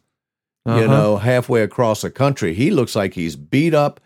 you 0.65 0.71
Uh-huh. 0.71 0.85
know, 0.87 1.17
halfway 1.17 1.61
across 1.63 2.01
the 2.01 2.09
country. 2.09 2.53
He 2.53 2.71
looks 2.71 2.95
like 2.95 3.13
he's 3.13 3.35
beat 3.35 3.73
up. 3.73 3.99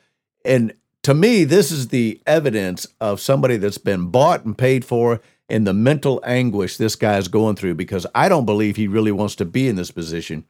And 0.44 0.74
to 1.04 1.14
me, 1.14 1.44
this 1.44 1.72
is 1.72 1.90
the 1.90 2.20
evidence 2.26 2.88
of 3.00 3.22
somebody 3.22 3.58
that's 3.58 3.78
been 3.78 4.08
bought 4.08 4.44
and 4.46 4.58
paid 4.58 4.84
for 4.84 5.22
and 5.48 5.66
the 5.66 5.74
mental 5.74 6.22
anguish 6.26 6.78
this 6.78 6.96
guy's 6.96 7.28
going 7.28 7.56
through 7.56 7.76
because 7.76 8.06
I 8.14 8.28
don't 8.30 8.46
believe 8.46 8.76
he 8.76 8.88
really 8.88 9.12
wants 9.12 9.36
to 9.36 9.46
be 9.46 9.68
in 9.68 9.76
this 9.76 9.92
position. 9.92 10.44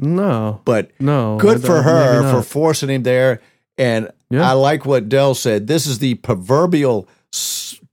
No. 0.00 0.60
But 0.64 0.90
No. 1.00 1.36
good 1.38 1.60
for 1.62 1.82
her 1.82 2.30
for 2.32 2.42
forcing 2.42 2.88
him 2.90 3.02
there. 3.02 3.40
And 3.78 4.10
Yeah. 4.30 4.48
I 4.48 4.52
like 4.52 4.86
what 4.86 5.08
Del 5.08 5.34
said. 5.34 5.66
This 5.66 5.86
is 5.86 5.98
the 5.98 6.14
proverbial 6.14 7.06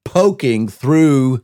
poking 0.05 0.67
through 0.67 1.41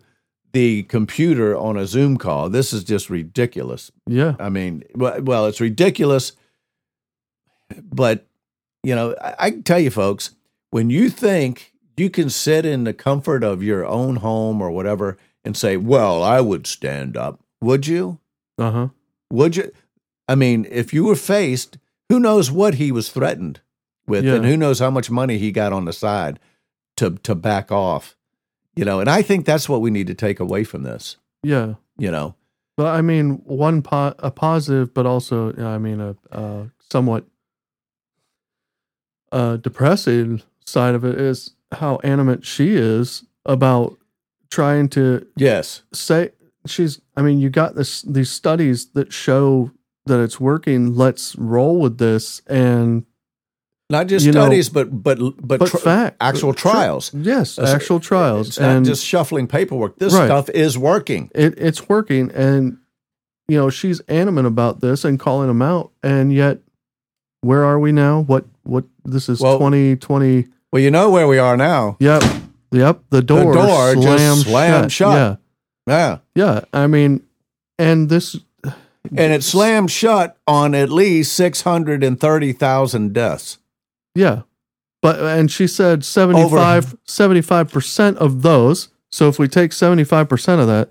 the 0.56 0.84
computer 0.84 1.54
on 1.58 1.76
a 1.76 1.86
Zoom 1.86 2.16
call. 2.18 2.50
This 2.50 2.72
is 2.72 2.86
just 2.86 3.10
ridiculous. 3.10 3.92
Yeah. 4.08 4.36
I 4.40 4.48
mean, 4.48 4.84
well, 4.96 5.22
well, 5.22 5.46
it's 5.48 5.60
ridiculous, 5.60 6.32
but 7.84 8.26
you 8.84 8.96
know, 8.96 9.16
I, 9.22 9.36
I 9.40 9.52
can 9.52 9.64
tell 9.64 9.80
you, 9.80 9.92
folks, 9.92 10.32
when 10.72 10.90
you 10.90 11.10
think 11.10 11.74
you 11.98 12.10
can 12.10 12.30
sit 12.30 12.66
in 12.66 12.86
the 12.86 12.94
comfort 12.94 13.44
of 13.44 13.62
your 13.64 13.86
own 13.86 14.18
home 14.18 14.62
or 14.62 14.72
whatever 14.72 15.18
and 15.44 15.58
say, 15.58 15.76
"Well, 15.78 16.24
I 16.24 16.40
would 16.42 16.68
stand 16.68 17.18
up," 17.18 17.40
would 17.62 17.86
you? 17.88 18.20
Uh 18.58 18.72
huh. 18.72 18.88
Would 19.32 19.58
you? 19.58 19.72
I 20.28 20.36
mean, 20.36 20.66
if 20.70 20.94
you 20.94 21.04
were 21.04 21.16
faced, 21.16 21.78
who 22.10 22.20
knows 22.20 22.50
what 22.50 22.76
he 22.76 22.92
was 22.92 23.10
threatened 23.10 23.60
with, 24.08 24.24
Yeah. 24.24 24.36
and 24.36 24.46
who 24.46 24.56
knows 24.58 24.80
how 24.80 24.90
much 24.90 25.12
money 25.12 25.38
he 25.38 25.52
got 25.52 25.74
on 25.74 25.86
the 25.86 25.94
side 25.94 26.40
to 26.98 27.12
to 27.24 27.36
back 27.36 27.72
off. 27.72 28.15
You 28.76 28.86
know, 28.86 29.00
and 29.00 29.10
I 29.10 29.22
think 29.22 29.46
that's 29.46 29.70
what 29.70 29.82
we 29.82 29.90
need 29.90 30.08
to 30.08 30.14
take 30.14 30.40
away 30.40 30.64
from 30.64 30.84
this. 30.84 31.18
Yeah. 31.44 31.76
You 31.98 32.12
know, 32.12 32.36
But 32.76 32.88
I 32.88 33.02
mean, 33.02 33.42
one 33.46 33.82
po- 33.82 34.16
a 34.20 34.32
positive, 34.32 34.94
but 34.94 35.06
also, 35.06 35.56
I 35.56 35.78
mean, 35.78 36.02
a, 36.02 36.16
a 36.32 36.70
somewhat 36.90 37.26
uh, 39.32 39.58
depressing 39.58 40.42
side 40.66 40.94
of 40.96 41.06
it 41.06 41.20
is 41.20 41.52
how 41.72 41.98
animate 42.04 42.46
she 42.46 42.76
is 42.76 43.24
about 43.46 43.98
trying 44.52 44.90
to 44.90 45.26
yes, 45.38 45.84
say 45.94 46.32
she's. 46.66 47.00
I 47.16 47.22
mean, 47.22 47.40
you 47.40 47.50
got 47.50 47.76
this 47.76 48.02
these 48.02 48.30
studies 48.30 48.88
that 48.92 49.14
show 49.14 49.72
that 50.06 50.20
it's 50.20 50.40
working. 50.40 50.96
Let's 50.96 51.36
roll 51.38 51.80
with 51.80 51.98
this 51.98 52.42
and 52.48 53.06
not 53.90 54.08
just 54.08 54.26
You 54.26 54.32
know, 54.32 54.42
studies, 54.46 54.70
but 54.70 55.04
but 55.04 55.18
but, 55.20 55.60
but 55.60 55.68
tri- 55.70 55.80
fact 55.80 56.18
actual 56.22 56.54
Tri- 56.54 56.72
trials. 56.72 57.12
yes, 57.14 57.56
That's- 57.58 57.74
actual 57.76 58.00
trials, 58.00 58.48
It's 58.50 58.60
not 58.60 58.70
and 58.78 58.86
just 58.86 59.06
shuffling 59.06 59.48
paperwork. 59.48 59.98
This 60.00 60.14
Right. 60.14 60.26
stuff 60.26 60.50
is 60.50 60.78
working. 60.78 61.30
it, 61.36 61.54
it's 61.58 61.88
working 61.88 62.32
and 62.34 62.78
you 63.48 63.58
know 63.58 63.70
she's 63.70 64.00
animate 64.08 64.46
about 64.46 64.82
this 64.82 65.06
and 65.06 65.20
calling 65.20 65.48
them 65.48 65.62
out 65.62 65.92
and 66.02 66.34
yet 66.34 66.60
where 67.42 67.64
are 67.64 67.80
we 67.80 67.92
now 67.92 68.22
what 68.22 68.46
what 68.64 68.86
this 69.04 69.30
is 69.30 69.40
Well- 69.40 69.60
2020 69.60 70.48
Well, 70.74 70.82
you 70.82 70.90
know 70.90 71.12
where 71.12 71.28
we 71.28 71.38
are 71.38 71.56
now. 71.56 71.96
yep 72.00 72.24
yep 72.72 73.02
the 73.12 73.22
door, 73.22 73.54
the 73.54 73.62
door 73.62 73.94
just 73.96 74.04
slammed, 74.18 74.42
slammed 74.42 74.92
shut. 74.92 75.14
yeah 75.16 75.36
Yeah, 75.88 76.18
yeah 76.34 76.62
i 76.74 76.88
mean 76.88 77.22
and 77.78 78.10
this 78.10 78.36
and 78.64 79.32
it 79.32 79.44
slammed 79.44 79.92
shut 79.92 80.38
on 80.48 80.74
at 80.74 80.90
least 80.92 81.34
six 81.34 81.62
hundred 81.62 82.04
and 82.04 82.20
thirty 82.20 82.52
thousand 82.52 83.14
deaths. 83.14 83.60
Yeah 84.16 84.42
but 85.02 85.20
and 85.20 85.52
she 85.52 85.68
said 85.68 86.04
75 86.04 86.96
75% 87.06 88.16
of 88.16 88.42
those 88.42 88.90
so 89.12 89.28
if 89.30 89.38
we 89.38 89.48
take 89.48 89.72
75% 89.72 90.60
of 90.60 90.68
that 90.68 90.90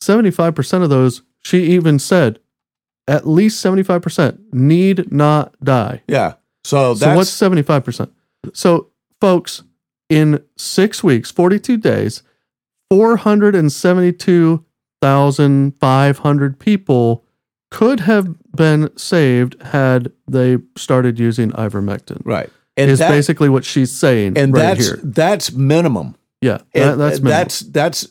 75% 0.00 0.82
of 0.82 0.90
those 0.90 1.22
she 1.42 1.64
even 1.64 1.98
said 1.98 2.38
at 3.08 3.26
least 3.26 3.64
75% 3.64 4.38
need 4.52 5.10
not 5.12 5.54
die 5.62 6.02
Yeah. 6.06 6.34
So 6.64 6.94
So 6.94 7.14
what's 7.14 7.30
seventy 7.30 7.62
five 7.62 7.84
percent? 7.84 8.12
So, 8.52 8.88
folks, 9.20 9.62
in 10.08 10.42
six 10.56 11.04
weeks, 11.04 11.30
forty 11.30 11.60
two 11.60 11.76
days, 11.76 12.24
four 12.90 13.16
hundred 13.18 13.54
and 13.54 13.70
seventy 13.70 14.12
two 14.12 14.64
thousand 15.00 15.78
five 15.78 16.18
hundred 16.18 16.58
people 16.58 17.24
could 17.70 18.00
have 18.00 18.34
been 18.50 18.90
saved 18.98 19.62
had 19.62 20.10
they 20.28 20.58
started 20.76 21.20
using 21.20 21.52
ivermectin. 21.52 22.20
right. 22.24 22.50
And 22.76 22.90
is 22.90 22.98
that- 22.98 23.08
basically 23.10 23.48
what 23.48 23.64
she's 23.64 23.90
saying 23.92 24.36
and 24.36 24.52
right 24.52 24.60
that's 24.76 24.86
here. 24.86 25.00
that's 25.02 25.52
minimum. 25.52 26.14
Yeah, 26.42 26.58
that, 26.74 26.96
that's 26.98 27.20
minimal. 27.20 27.30
that's 27.30 27.60
that's 27.60 28.06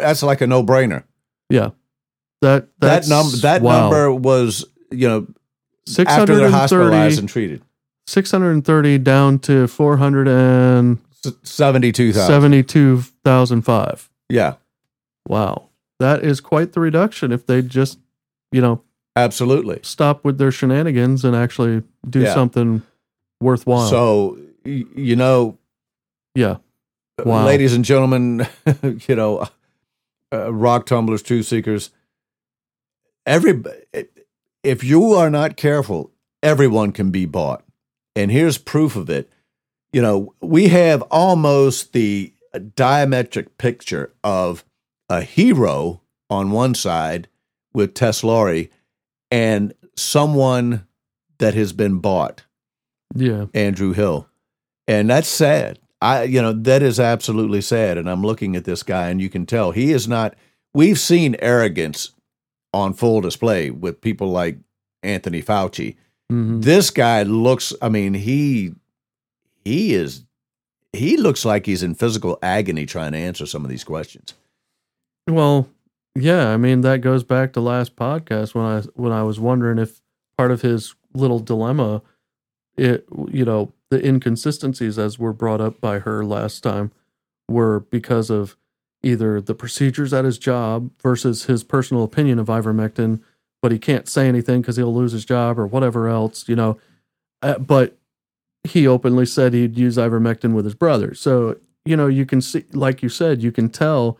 that's 0.00 0.22
like 0.22 0.40
a 0.40 0.46
no 0.46 0.62
brainer. 0.64 1.04
yeah. 1.48 1.70
That 2.42 2.68
That 2.80 3.08
number 3.08 3.36
that 3.38 3.62
wow. 3.62 3.82
number 3.82 4.12
was 4.12 4.64
you 4.90 5.08
know 5.08 5.26
after 6.06 6.36
they're 6.36 6.50
hospitalized 6.50 7.18
and 7.18 7.28
treated 7.28 7.62
630 8.06 8.98
down 8.98 9.38
to 9.40 9.66
four 9.66 9.96
hundred 9.96 10.28
and 10.28 10.98
seventy 11.42 11.92
two 11.92 12.12
thousand. 12.12 12.28
seventy 12.28 12.62
two 12.62 13.02
thousand 13.24 13.62
five. 13.62 14.08
Yeah, 14.28 14.54
Wow. 15.26 15.68
That 16.00 16.22
is 16.24 16.40
quite 16.40 16.72
the 16.74 16.80
reduction 16.80 17.32
if 17.32 17.44
they 17.46 17.60
just, 17.60 17.98
you 18.52 18.60
know, 18.60 18.82
absolutely. 19.16 19.80
stop 19.82 20.24
with 20.24 20.38
their 20.38 20.52
shenanigans 20.52 21.24
and 21.24 21.34
actually 21.34 21.82
do 22.08 22.20
Yeah. 22.20 22.34
something 22.34 22.82
worthwhile. 23.40 23.88
So 23.88 24.38
you 24.64 25.16
know, 25.16 25.58
yeah. 26.34 26.58
Uh, 27.18 27.24
wow. 27.24 27.44
ladies 27.44 27.74
and 27.74 27.84
gentlemen, 27.84 28.46
you 29.08 29.16
know, 29.16 29.38
uh, 29.38 29.46
uh, 30.32 30.52
rock 30.52 30.86
tumblers, 30.86 31.22
truth 31.22 31.46
seekers. 31.46 31.90
Every 33.26 33.62
eh, 33.92 34.04
if 34.62 34.84
you 34.84 35.12
are 35.12 35.30
not 35.30 35.56
careful, 35.56 36.12
everyone 36.42 36.92
can 36.92 37.10
be 37.10 37.26
bought, 37.26 37.64
and 38.14 38.30
here's 38.30 38.58
proof 38.58 38.96
of 38.96 39.10
it. 39.10 39.30
You 39.92 40.02
know, 40.02 40.34
we 40.40 40.68
have 40.68 41.02
almost 41.10 41.92
the 41.92 42.32
diametric 42.54 43.48
picture 43.58 44.12
of 44.22 44.64
a 45.08 45.22
hero 45.22 46.02
on 46.30 46.50
one 46.50 46.74
side 46.74 47.28
with 47.72 47.94
Tess 47.94 48.22
Lawrie, 48.22 48.70
and 49.30 49.72
someone 49.96 50.86
that 51.38 51.54
has 51.54 51.72
been 51.72 51.98
bought, 51.98 52.44
Yeah. 53.14 53.46
Andrew 53.54 53.92
Hill. 53.92 54.28
And 54.86 55.08
that's 55.10 55.28
sad. 55.28 55.78
I 56.00 56.24
you 56.24 56.40
know, 56.40 56.52
that 56.52 56.82
is 56.82 57.00
absolutely 57.00 57.60
sad. 57.60 57.98
And 57.98 58.08
I'm 58.08 58.22
looking 58.22 58.56
at 58.56 58.64
this 58.64 58.82
guy 58.82 59.08
and 59.08 59.20
you 59.20 59.28
can 59.28 59.46
tell 59.46 59.72
he 59.72 59.92
is 59.92 60.06
not 60.08 60.34
we've 60.74 60.98
seen 60.98 61.36
arrogance 61.40 62.12
on 62.72 62.92
full 62.92 63.20
display 63.20 63.70
with 63.70 64.00
people 64.00 64.28
like 64.30 64.58
Anthony 65.02 65.42
Fauci. 65.42 65.96
Mhm. 66.30 66.62
This 66.62 66.90
guy 66.90 67.22
looks 67.22 67.72
I 67.82 67.88
mean, 67.88 68.14
he 68.14 68.72
he 69.64 69.94
is 69.94 70.24
he 70.92 71.16
looks 71.16 71.44
like 71.44 71.66
he's 71.66 71.82
in 71.82 71.94
physical 71.94 72.38
agony 72.42 72.86
trying 72.86 73.12
to 73.12 73.18
answer 73.18 73.46
some 73.46 73.64
of 73.64 73.70
these 73.70 73.84
questions. 73.84 74.34
Well, 75.28 75.68
yeah, 76.14 76.48
I 76.48 76.56
mean 76.56 76.80
that 76.82 77.00
goes 77.00 77.24
back 77.24 77.52
to 77.52 77.60
last 77.60 77.96
podcast 77.96 78.54
when 78.54 78.64
I 78.64 78.80
when 78.94 79.12
I 79.12 79.22
was 79.22 79.38
wondering 79.40 79.78
if 79.78 80.00
part 80.36 80.50
of 80.50 80.62
his 80.62 80.94
little 81.14 81.40
dilemma, 81.40 82.02
it 82.78 83.06
you 83.30 83.44
know 83.44 83.72
the 83.90 84.06
inconsistencies 84.06 84.98
as 84.98 85.18
were 85.18 85.32
brought 85.32 85.60
up 85.60 85.80
by 85.80 85.98
her 86.00 86.24
last 86.24 86.62
time, 86.62 86.92
were 87.48 87.80
because 87.80 88.30
of 88.30 88.56
either 89.02 89.40
the 89.40 89.54
procedures 89.54 90.12
at 90.12 90.24
his 90.24 90.38
job 90.38 90.90
versus 91.02 91.44
his 91.44 91.64
personal 91.64 92.02
opinion 92.02 92.38
of 92.38 92.48
ivermectin, 92.48 93.20
but 93.62 93.72
he 93.72 93.78
can't 93.78 94.08
say 94.08 94.28
anything 94.28 94.60
because 94.60 94.76
he'll 94.76 94.94
lose 94.94 95.12
his 95.12 95.24
job 95.24 95.58
or 95.58 95.66
whatever 95.66 96.08
else, 96.08 96.48
you 96.48 96.56
know. 96.56 96.78
Uh, 97.42 97.58
but 97.58 97.96
he 98.64 98.86
openly 98.86 99.24
said 99.24 99.54
he'd 99.54 99.78
use 99.78 99.96
ivermectin 99.96 100.52
with 100.52 100.64
his 100.64 100.74
brother, 100.74 101.14
so 101.14 101.56
you 101.84 101.96
know 101.96 102.06
you 102.06 102.26
can 102.26 102.40
see, 102.40 102.64
like 102.72 103.02
you 103.02 103.08
said, 103.08 103.42
you 103.42 103.52
can 103.52 103.68
tell 103.68 104.18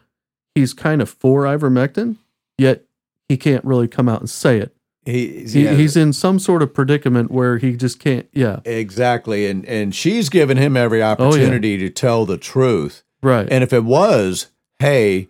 he's 0.54 0.72
kind 0.72 1.02
of 1.02 1.10
for 1.10 1.42
ivermectin, 1.44 2.16
yet 2.56 2.84
he 3.28 3.36
can't 3.36 3.64
really 3.64 3.88
come 3.88 4.08
out 4.08 4.20
and 4.20 4.30
say 4.30 4.58
it. 4.58 4.74
He, 5.10 5.44
He, 5.46 5.64
yeah, 5.64 5.72
He's 5.74 5.96
in 5.96 6.12
some 6.12 6.38
sort 6.38 6.62
of 6.62 6.74
predicament 6.74 7.30
where 7.30 7.58
he 7.58 7.76
just 7.76 7.98
can't. 8.00 8.26
Yeah, 8.32 8.60
exactly 8.64 9.46
and 9.46 9.64
and 9.66 9.94
she's 9.94 10.28
given 10.28 10.56
him 10.56 10.76
every 10.76 11.02
Oh, 11.02 11.06
yeah. 11.06 11.12
opportunity 11.12 11.78
to 11.78 11.88
tell 11.90 12.26
the 12.26 12.36
truth. 12.38 13.02
right. 13.22 13.48
And 13.50 13.62
if 13.64 13.72
it 13.72 13.84
was, 13.84 14.48
hey, 14.78 15.28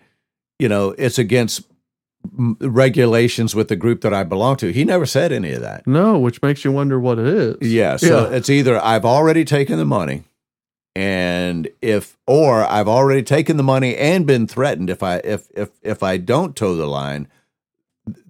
you 0.58 0.68
know, 0.68 0.94
it's 0.98 1.18
against 1.18 1.62
regulations 2.60 3.54
with 3.54 3.68
the 3.68 3.76
group 3.76 4.00
that 4.02 4.12
I 4.12 4.24
belong 4.24 4.56
to, 4.56 4.72
he 4.72 4.84
never 4.84 5.06
said 5.06 5.32
any 5.32 5.52
of 5.52 5.60
that. 5.62 5.86
no, 5.86 6.18
which 6.18 6.42
makes 6.42 6.64
you 6.64 6.72
wonder 6.72 6.98
what 6.98 7.18
it 7.18 7.26
is. 7.26 7.56
Yeah. 7.60 7.96
So 7.96 8.28
Yeah. 8.30 8.36
it's 8.36 8.50
either 8.50 8.82
I've 8.84 9.04
already 9.04 9.44
taken 9.44 9.78
the 9.78 9.84
money, 9.84 10.24
and 10.96 11.68
if 11.80 12.16
or 12.26 12.64
I've 12.64 12.88
already 12.88 13.22
taken 13.22 13.56
the 13.56 13.62
money 13.62 13.96
and 13.96 14.26
been 14.26 14.46
threatened 14.46 14.90
if 14.90 15.02
I 15.02 15.18
if 15.18 15.48
if 15.54 15.70
if 15.82 16.02
I 16.02 16.16
don't 16.16 16.56
toe 16.56 16.74
the 16.76 16.86
line, 16.86 17.28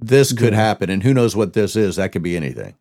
this 0.01 0.33
could 0.33 0.53
Yeah. 0.53 0.59
happen. 0.61 0.91
And 0.91 1.03
who 1.03 1.13
knows 1.15 1.35
what 1.37 1.53
this 1.53 1.77
is? 1.77 1.97
That 1.97 2.13
could 2.13 2.23
be 2.23 2.37
anything. 2.37 2.75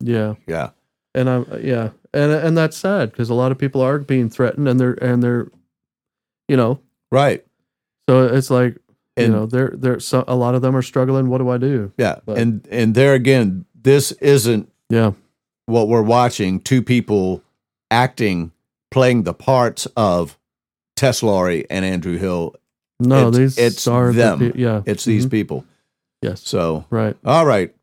Yeah, 0.00 0.34
Yeah. 0.46 0.70
and 1.14 1.28
I'm 1.30 1.46
yeah, 1.62 1.90
and 2.12 2.32
and 2.32 2.56
that's 2.56 2.76
sad 2.76 3.10
because 3.10 3.30
a 3.30 3.34
lot 3.34 3.52
of 3.52 3.58
people 3.58 3.80
are 3.80 3.98
being 3.98 4.28
threatened 4.28 4.68
and 4.68 4.78
they're 4.78 4.92
and 5.02 5.22
they're, 5.22 5.48
you 6.48 6.56
know, 6.56 6.80
Right. 7.10 7.44
so 8.08 8.26
it's 8.26 8.50
like 8.50 8.76
And- 9.16 9.26
you 9.28 9.32
know 9.32 9.46
they're 9.46 9.72
they're 9.74 10.00
so 10.00 10.24
a 10.28 10.36
lot 10.36 10.54
of 10.54 10.62
them 10.62 10.76
are 10.76 10.82
struggling. 10.82 11.28
What 11.28 11.38
do 11.38 11.48
I 11.48 11.56
do? 11.58 11.92
Yeah. 11.96 12.16
But- 12.26 12.38
and 12.38 12.66
and 12.70 12.94
there 12.94 13.14
again, 13.14 13.64
this 13.80 14.12
isn't 14.12 14.70
Yeah, 14.90 15.12
what 15.66 15.88
we're 15.88 16.02
watching. 16.02 16.60
Two 16.60 16.82
people 16.82 17.42
acting, 17.90 18.52
playing 18.90 19.22
the 19.22 19.32
parts 19.34 19.86
of 19.96 20.36
Tess 20.96 21.22
Lawrie 21.22 21.64
and 21.70 21.84
Andrew 21.84 22.18
Hill. 22.18 22.54
no, 23.00 23.28
It's- 23.28 23.36
these 23.36 23.58
it's 23.58 23.86
are 23.86 24.12
them. 24.12 24.38
pe- 24.38 24.52
yeah, 24.60 24.82
It's 24.86 25.04
these 25.04 25.26
Mhm. 25.26 25.30
people. 25.30 25.64
Yes, 26.22 26.42
So 26.42 26.84
right. 26.90 27.16
all 27.24 27.46
right. 27.46 27.74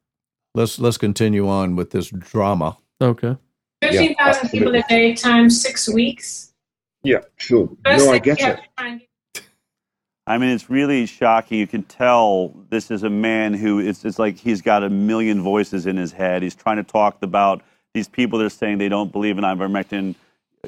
Let's 0.55 0.79
let's 0.79 0.97
continue 0.97 1.47
on 1.47 1.75
with 1.75 1.91
this 1.91 2.09
drama. 2.09 2.77
Okay. 3.01 3.37
15,000 3.81 4.49
people 4.49 4.75
a 4.75 4.83
day 4.83 5.13
times 5.13 5.61
six 5.61 5.89
weeks. 5.89 6.53
Yeah, 7.03 7.19
sure. 7.37 7.69
First 7.85 8.05
No, 8.05 8.11
I 8.13 8.19
get 8.19 8.39
it. 8.39 8.55
to 8.55 8.61
try 8.77 8.87
and 8.87 8.99
get 8.99 9.09
I 10.25 10.37
mean, 10.37 10.51
it's 10.51 10.69
really 10.69 11.05
shocking. 11.05 11.59
You 11.59 11.67
can 11.67 11.83
tell 11.83 12.53
this 12.69 12.89
is 12.91 13.03
a 13.03 13.09
man 13.09 13.53
who 13.53 13.79
it's, 13.79 14.05
it's 14.05 14.17
like 14.19 14.37
he's 14.37 14.61
got 14.61 14.83
a 14.83 14.89
million 14.89 15.41
voices 15.41 15.85
in 15.85 15.97
his 15.97 16.13
head. 16.13 16.43
He's 16.43 16.55
trying 16.55 16.77
to 16.77 16.83
talk 16.83 17.21
about 17.21 17.61
these 17.93 18.07
people 18.07 18.39
that 18.39 18.45
are 18.45 18.49
saying 18.49 18.77
they 18.77 18.89
don't 18.89 19.11
believe 19.11 19.37
in 19.37 19.43
ivermectin. 19.43 20.15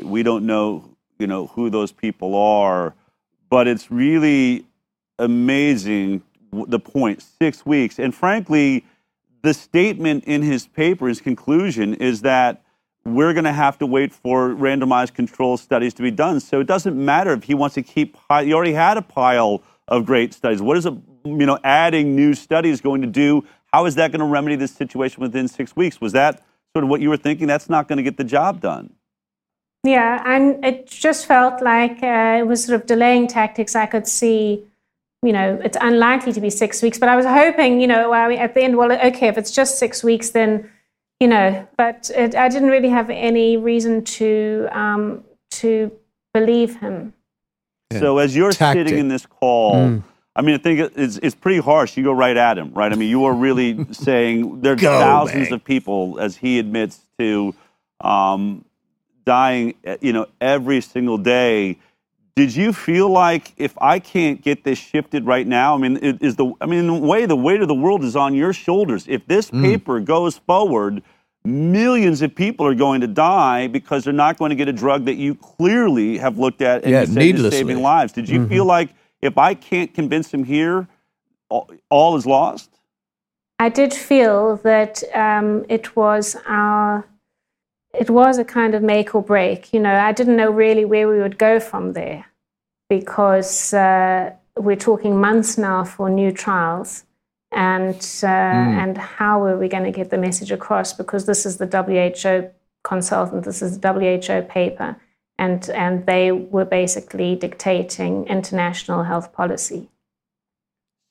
We 0.01 0.23
don't 0.23 0.45
know, 0.45 0.89
you 1.19 1.27
know, 1.27 1.47
who 1.47 1.69
those 1.69 1.91
people 1.93 2.35
are, 2.35 2.93
but 3.49 3.67
it's 3.67 3.89
really 3.89 4.65
amazing 5.19 6.09
w- 6.11 6.34
the 6.67 6.79
point 6.79 7.21
six 7.21 7.65
weeks. 7.65 7.99
And 7.99 8.13
frankly, 8.13 8.85
the 9.43 9.53
statement 9.53 10.23
in 10.25 10.41
his 10.41 10.67
paper, 10.67 11.07
his 11.07 11.21
conclusion, 11.21 11.93
is 11.95 12.21
that 12.21 12.63
we're 13.05 13.33
going 13.33 13.45
to 13.45 13.53
have 13.53 13.77
to 13.77 13.85
wait 13.85 14.11
for 14.11 14.49
randomized 14.49 15.13
control 15.13 15.57
studies 15.57 15.93
to 15.93 16.01
be 16.01 16.11
done. 16.11 16.39
So 16.39 16.59
it 16.59 16.67
doesn't 16.67 16.95
matter 16.95 17.33
if 17.33 17.43
he 17.43 17.53
wants 17.53 17.75
to 17.75 17.83
keep. 17.83 18.17
He 18.41 18.53
already 18.53 18.73
had 18.73 18.97
a 18.97 19.01
pile 19.01 19.61
of 19.87 20.05
great 20.05 20.33
studies. 20.33 20.61
What 20.61 20.77
is 20.77 20.85
a 20.85 20.97
you 21.23 21.45
know 21.45 21.59
adding 21.63 22.15
new 22.15 22.33
studies 22.33 22.81
going 22.81 23.01
to 23.01 23.07
do? 23.07 23.45
How 23.71 23.85
is 23.85 23.95
that 23.95 24.11
going 24.11 24.19
to 24.19 24.25
remedy 24.25 24.55
this 24.55 24.71
situation 24.71 25.21
within 25.21 25.47
six 25.47 25.75
weeks? 25.75 26.01
Was 26.01 26.13
that 26.13 26.43
sort 26.73 26.83
of 26.83 26.89
what 26.89 27.01
you 27.01 27.09
were 27.09 27.17
thinking? 27.17 27.47
That's 27.47 27.69
not 27.69 27.87
going 27.87 27.97
to 27.97 28.03
get 28.03 28.17
the 28.17 28.23
job 28.23 28.61
done. 28.61 28.93
Yeah, 29.83 30.23
and 30.25 30.65
it 30.65 30.87
just 30.87 31.27
felt 31.27 31.61
like 31.61 32.01
uh, 32.01 32.37
it 32.39 32.47
was 32.47 32.65
sort 32.65 32.81
of 32.81 32.87
delaying 32.87 33.27
tactics. 33.27 33.75
I 33.75 33.85
could 33.85 34.07
see, 34.07 34.65
you 35.25 35.33
know, 35.33 35.59
it's 35.63 35.77
unlikely 35.81 36.33
to 36.33 36.41
be 36.41 36.49
six 36.49 36.81
weeks, 36.81 36.97
but 36.99 37.09
I 37.09 37.15
was 37.15 37.25
hoping, 37.25 37.81
you 37.81 37.87
know, 37.87 38.09
well, 38.09 38.31
at 38.31 38.53
the 38.53 38.61
end, 38.61 38.77
well, 38.77 38.91
okay, 38.91 39.27
if 39.27 39.37
it's 39.37 39.51
just 39.51 39.79
six 39.79 40.03
weeks, 40.03 40.29
then, 40.31 40.69
you 41.19 41.27
know, 41.27 41.67
but 41.77 42.09
it, 42.15 42.35
I 42.35 42.47
didn't 42.49 42.69
really 42.69 42.89
have 42.89 43.09
any 43.09 43.57
reason 43.57 44.03
to 44.03 44.67
um, 44.71 45.23
to 45.51 45.91
believe 46.33 46.79
him. 46.79 47.13
Yeah. 47.91 47.99
So 47.99 48.17
as 48.17 48.35
you're 48.35 48.51
Tactic. 48.51 48.87
sitting 48.87 48.99
in 48.99 49.07
this 49.07 49.25
call, 49.25 49.75
Mm. 49.75 50.03
I 50.37 50.41
mean, 50.41 50.55
I 50.55 50.57
think 50.57 50.91
it's 50.97 51.17
it's 51.23 51.33
pretty 51.35 51.59
harsh. 51.61 51.95
You 51.95 52.03
go 52.03 52.11
right 52.11 52.35
at 52.35 52.57
him, 52.57 52.73
right? 52.73 52.91
I 52.91 52.95
mean, 52.95 53.09
you 53.09 53.23
are 53.23 53.33
really 53.33 53.85
saying 53.93 54.59
there's 54.61 54.81
Go, 54.81 54.99
thousands 54.99 55.49
man. 55.49 55.53
of 55.53 55.63
people, 55.63 56.19
as 56.19 56.35
he 56.35 56.59
admits 56.59 56.99
to, 57.19 57.55
um, 58.01 58.65
dying, 59.25 59.75
eh, 59.85 59.95
you 60.01 60.11
know, 60.11 60.27
every 60.41 60.81
single 60.81 61.17
day. 61.17 61.77
Did 62.35 62.53
you 62.53 62.73
feel 62.73 63.07
like 63.09 63.53
if 63.55 63.73
I 63.79 63.97
can't 63.99 64.41
get 64.41 64.65
this 64.65 64.77
shifted 64.77 65.25
right 65.25 65.47
now, 65.47 65.73
I 65.75 65.77
mean, 65.77 65.97
it 66.01 66.21
is 66.21 66.35
the 66.35 66.51
I 66.59 66.65
mean, 66.65 66.79
in 66.79 66.89
a 66.89 66.99
way, 66.99 67.25
the 67.25 67.35
weight 67.35 67.61
of 67.61 67.69
the 67.69 67.73
world 67.75 68.03
is 68.03 68.15
on 68.17 68.33
your 68.33 68.51
shoulders. 68.51 69.05
If 69.07 69.25
this 69.25 69.49
Mm. 69.51 69.61
paper 69.61 69.99
goes 70.01 70.37
forward, 70.39 71.01
millions 71.45 72.21
of 72.21 72.35
people 72.35 72.65
are 72.65 72.75
going 72.75 72.99
to 73.01 73.07
die 73.07 73.67
because 73.67 74.03
they're 74.03 74.11
not 74.13 74.37
going 74.37 74.49
to 74.49 74.55
get 74.55 74.67
a 74.67 74.73
drug 74.73 75.05
that 75.05 75.15
you 75.15 75.33
clearly 75.35 76.17
have 76.17 76.37
looked 76.37 76.61
at 76.61 76.83
and 76.83 76.91
Yeah, 76.91 77.01
you 77.01 77.05
said 77.05 77.11
is 77.11 77.23
needlessly. 77.23 77.57
saving 77.59 77.81
lives. 77.81 78.11
Did 78.11 78.27
you 78.27 78.45
feel 78.49 78.65
like 78.65 78.89
if 79.21 79.37
I 79.37 79.53
can't 79.53 79.93
convince 79.93 80.33
him 80.33 80.43
here, 80.43 80.87
all, 81.47 81.69
all 81.89 82.17
is 82.17 82.25
lost? 82.25 82.69
I 83.59 83.69
did 83.69 83.93
feel 83.93 84.57
that 84.57 85.01
um, 85.13 85.63
it 85.69 85.95
was 85.95 86.35
our, 86.45 87.05
it 87.99 88.09
was 88.09 88.37
a 88.37 88.43
kind 88.43 88.75
of 88.75 88.81
make 88.83 89.15
or 89.15 89.21
break. 89.21 89.73
You 89.73 89.79
know, 89.79 89.95
I 89.95 90.11
didn't 90.11 90.35
know 90.35 90.51
really 90.51 90.85
where 90.85 91.07
we 91.07 91.19
would 91.19 91.37
go 91.37 91.59
from 91.59 91.93
there 91.93 92.25
because 92.89 93.73
uh, 93.73 94.31
we're 94.57 94.75
talking 94.75 95.19
months 95.19 95.57
now 95.57 95.83
for 95.83 96.09
new 96.09 96.31
trials, 96.31 97.03
and 97.51 97.95
uh, 98.23 98.27
and 98.27 98.97
how 98.97 99.41
were 99.41 99.57
we 99.57 99.67
going 99.67 99.83
to 99.83 99.91
get 99.91 100.09
the 100.09 100.17
message 100.17 100.51
across? 100.51 100.93
Because 100.93 101.25
this 101.25 101.45
is 101.45 101.57
the 101.57 101.67
WHO 101.67 102.51
consultant, 102.83 103.43
this 103.45 103.61
is 103.61 103.79
the 103.79 103.93
WHO 103.93 104.41
paper, 104.43 104.95
and 105.37 105.69
and 105.69 106.05
they 106.05 106.31
were 106.31 106.65
basically 106.65 107.35
dictating 107.35 108.27
international 108.27 109.03
health 109.03 109.33
policy. 109.33 109.89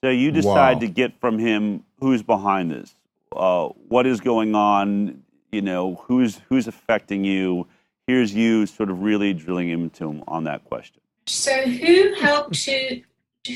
So 0.05 0.11
you 0.11 0.31
decide 0.31 0.75
Wow. 0.75 0.81
to 0.81 0.89
get 0.89 1.19
from 1.19 1.39
him 1.39 1.83
who's 1.99 2.23
behind 2.23 2.71
this, 2.71 2.95
uh, 3.35 3.69
what 3.89 4.07
is 4.07 4.21
going 4.21 4.55
on, 4.55 5.24
you 5.55 5.63
know, 5.63 6.03
who's 6.07 6.41
who's 6.49 6.67
affecting 6.67 7.25
you. 7.25 7.67
Here's 8.07 8.35
you 8.35 8.67
sort 8.67 8.91
of 8.91 9.01
really 9.01 9.33
drilling 9.33 9.71
into 9.71 10.11
him 10.11 10.25
on 10.29 10.45
that 10.45 10.65
question. 10.65 11.01
So 11.27 11.63
who 11.63 12.15
helped 12.21 12.55
to 12.65 13.01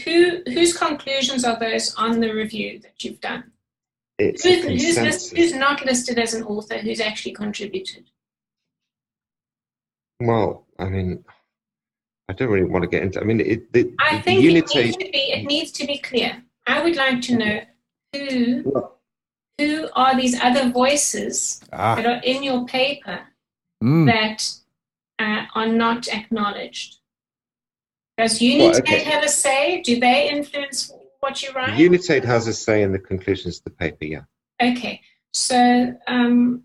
who 0.05 0.43
whose 0.47 0.77
conclusions 0.77 1.45
are 1.45 1.59
those 1.59 1.95
on 1.97 2.21
the 2.21 2.33
review 2.33 2.79
that 2.81 3.05
you've 3.05 3.21
done? 3.21 3.51
It's 4.19 4.43
Who's, 4.43 4.65
a 4.65 4.71
who's, 4.71 4.99
list, 4.99 5.37
who's 5.37 5.55
not 5.55 5.85
listed 5.85 6.19
as 6.19 6.35
an 6.35 6.43
author 6.43 6.79
who's 6.79 7.01
actually 7.01 7.33
contributed? 7.33 8.11
Well, 10.19 10.67
I 10.79 10.87
mean, 10.87 11.25
I 12.29 12.33
don't 12.33 12.49
really 12.49 12.69
want 12.69 12.83
to 12.83 12.89
get 12.89 13.05
into. 13.05 13.21
I 13.21 13.25
mean, 13.25 13.41
it, 13.41 13.73
the, 13.73 13.95
I 14.01 14.17
the 14.17 14.23
think 14.23 14.45
it 14.45 14.53
needs 14.53 14.97
to 14.97 15.11
be 15.13 15.33
it 15.33 15.47
needs 15.47 15.73
to 15.73 15.87
be 15.87 15.99
clear. 15.99 16.43
I 16.67 16.83
would 16.83 16.97
like 16.97 17.21
to 17.23 17.37
know 17.37 17.61
who 18.13 18.63
Well, 18.65 18.98
who 19.59 19.89
are 19.95 20.17
these 20.17 20.39
other 20.41 20.71
voices 20.71 21.61
that 21.71 22.07
Ah. 22.07 22.11
are 22.17 22.21
in 22.23 22.43
your 22.43 22.65
paper 22.67 23.21
Mm. 23.83 24.07
that 24.07 24.49
uh, 25.19 25.45
are 25.55 25.67
not 25.67 26.09
acknowledged? 26.09 26.97
Does 28.17 28.41
Unitaid 28.41 28.83
okay. 28.83 29.05
have 29.05 29.23
a 29.25 29.29
say? 29.29 29.81
Do 29.83 29.99
they 30.01 30.31
influence 30.31 30.93
what 31.21 31.43
you 31.43 31.53
write? 31.53 31.79
Unitaid 31.79 32.25
has 32.25 32.47
a 32.47 32.53
say 32.53 32.83
in 32.83 32.93
the 32.93 32.99
conclusions 32.99 33.59
of 33.59 33.65
the 33.65 33.71
paper. 33.71 34.05
Yeah. 34.05 34.23
Okay, 34.61 35.01
so 35.33 35.95
um, 36.09 36.63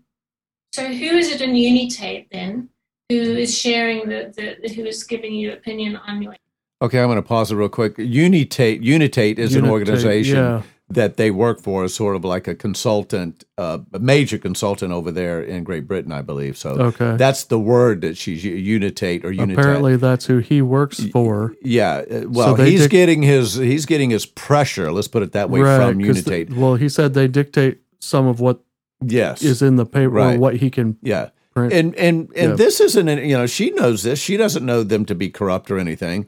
so 0.72 0.86
who 0.86 1.16
is 1.16 1.30
it 1.30 1.40
in 1.40 1.54
Unitaid 1.54 2.26
then 2.32 2.68
who 3.08 3.16
is 3.16 3.56
sharing 3.56 4.08
the, 4.08 4.32
the 4.60 4.68
who 4.74 4.84
is 4.84 5.04
giving 5.04 5.34
you 5.34 5.52
opinion 5.52 5.96
on 5.96 6.22
your? 6.22 6.36
Okay, 6.82 6.98
I'm 7.00 7.06
going 7.06 7.16
to 7.16 7.22
pause 7.22 7.52
it 7.52 7.56
real 7.56 7.68
quick. 7.68 7.94
Unitaid 7.98 8.84
Unitaid 8.84 9.38
is 9.38 9.54
an 9.54 9.66
organization 9.68 10.36
yeah. 10.36 10.62
That 10.90 11.16
they 11.16 11.30
work 11.30 11.60
for, 11.62 11.82
is 11.84 11.94
sort 11.94 12.14
of 12.14 12.26
like 12.26 12.46
a 12.46 12.54
consultant, 12.54 13.42
uh, 13.56 13.78
a 13.94 13.98
major 13.98 14.36
consultant 14.36 14.92
over 14.92 15.10
there 15.10 15.40
in 15.42 15.64
Great 15.64 15.88
Britain, 15.88 16.12
I 16.12 16.20
believe. 16.20 16.58
So 16.58 16.70
Okay. 16.72 17.16
that's 17.16 17.44
the 17.44 17.58
word 17.58 18.02
that 18.02 18.18
she's 18.18 18.44
Unitaid 18.44 19.24
or 19.24 19.32
Unitaid. 19.32 19.58
Apparently, 19.58 19.96
that's 19.96 20.26
who 20.26 20.38
he 20.38 20.60
works 20.60 21.02
for. 21.06 21.54
Yeah, 21.62 22.02
uh, 22.08 22.24
well, 22.28 22.54
they 22.54 22.70
he's 22.72 22.82
dic- 22.82 22.90
getting 22.90 23.22
his 23.22 23.54
he's 23.54 23.86
getting 23.86 24.10
his 24.10 24.26
pressure. 24.26 24.92
Let's 24.92 25.08
put 25.08 25.22
it 25.22 25.32
that 25.32 25.48
way 25.48 25.60
right. 25.60 25.78
from 25.78 25.98
'cause 26.04 26.22
the- 26.22 26.30
Unitaid. 26.30 26.54
well, 26.56 26.74
he 26.74 26.90
said 26.90 27.14
they 27.14 27.28
dictate 27.28 27.78
some 28.00 28.26
of 28.26 28.38
what 28.40 28.60
yes, 29.02 29.40
is 29.42 29.62
in 29.62 29.76
the 29.76 29.86
paper 29.86 30.10
Right. 30.10 30.38
what 30.38 30.56
he 30.56 30.68
can 30.68 30.98
yeah, 31.02 31.30
print. 31.54 31.72
and 31.72 31.94
and 31.96 32.28
and 32.36 32.50
Yeah. 32.50 32.56
this 32.56 32.78
isn't 32.80 33.08
an- 33.08 33.26
you 33.26 33.34
know 33.38 33.46
she 33.46 33.70
knows 33.70 34.02
this. 34.02 34.18
She 34.18 34.36
doesn't 34.36 34.64
know 34.66 34.82
them 34.82 35.06
to 35.06 35.14
be 35.14 35.30
corrupt 35.30 35.70
or 35.70 35.78
anything. 35.78 36.26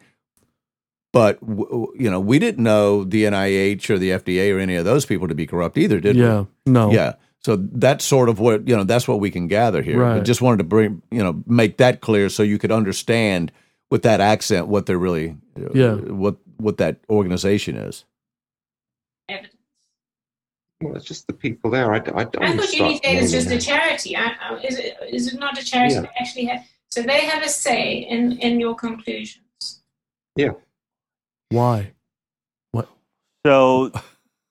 But 1.16 1.40
w- 1.40 1.68
w- 1.68 1.92
you 1.98 2.10
know, 2.10 2.20
we 2.20 2.38
didn't 2.38 2.62
know 2.62 3.04
the 3.04 3.24
NIH 3.24 3.90
or 3.90 3.98
the 3.98 4.10
FDA 4.10 4.54
or 4.54 4.58
any 4.58 4.76
of 4.76 4.84
those 4.84 5.04
people 5.06 5.28
to 5.28 5.34
be 5.34 5.46
corrupt 5.46 5.76
either, 5.78 5.98
did 6.00 6.16
yeah. 6.16 6.22
we? 6.22 6.28
Yeah. 6.30 6.44
No. 6.66 6.92
Yeah. 6.92 7.14
So 7.40 7.56
that's 7.56 8.04
sort 8.04 8.28
of 8.28 8.40
what 8.40 8.66
you 8.68 8.76
know. 8.76 8.84
That's 8.84 9.06
what 9.06 9.20
we 9.20 9.30
can 9.30 9.46
gather 9.46 9.80
here. 9.82 9.98
Right. 10.00 10.16
But 10.18 10.24
just 10.26 10.42
wanted 10.42 10.58
to 10.58 10.64
bring 10.64 11.02
you 11.10 11.22
know 11.22 11.42
make 11.46 11.76
that 11.78 12.00
clear 12.00 12.28
so 12.28 12.42
you 12.42 12.58
could 12.58 12.72
understand 12.72 13.52
with 13.90 14.02
that 14.02 14.20
accent 14.20 14.66
what 14.66 14.86
they're 14.86 14.98
really 14.98 15.36
uh, 15.56 15.70
Yeah. 15.72 15.94
what 15.94 16.36
what 16.56 16.78
that 16.78 16.98
organization 17.08 17.76
is. 17.76 18.04
evidence? 19.28 19.54
Well, 20.82 20.96
it's 20.96 21.04
just 21.06 21.26
the 21.26 21.32
people 21.32 21.70
there. 21.70 21.92
I, 21.94 21.98
I, 21.98 22.00
I 22.00 22.20
I 22.20 22.24
thought 22.24 22.64
start 22.64 22.72
Unitaid 22.72 23.22
is 23.22 23.30
just 23.32 23.50
a 23.50 23.58
charity. 23.58 24.16
I, 24.16 24.32
I, 24.40 24.56
is 24.62 24.78
it 24.78 24.96
is 25.10 25.32
it 25.32 25.38
not 25.38 25.56
a 25.58 25.64
charity 25.64 25.94
Yeah. 25.94 26.00
that 26.02 26.12
actually 26.20 26.46
have? 26.46 26.64
So 26.90 27.02
they 27.02 27.20
have 27.26 27.42
a 27.44 27.48
say 27.48 27.98
in 27.98 28.32
in 28.38 28.58
your 28.60 28.74
conclusions. 28.74 29.82
Why? 31.50 31.92
So, 33.46 33.92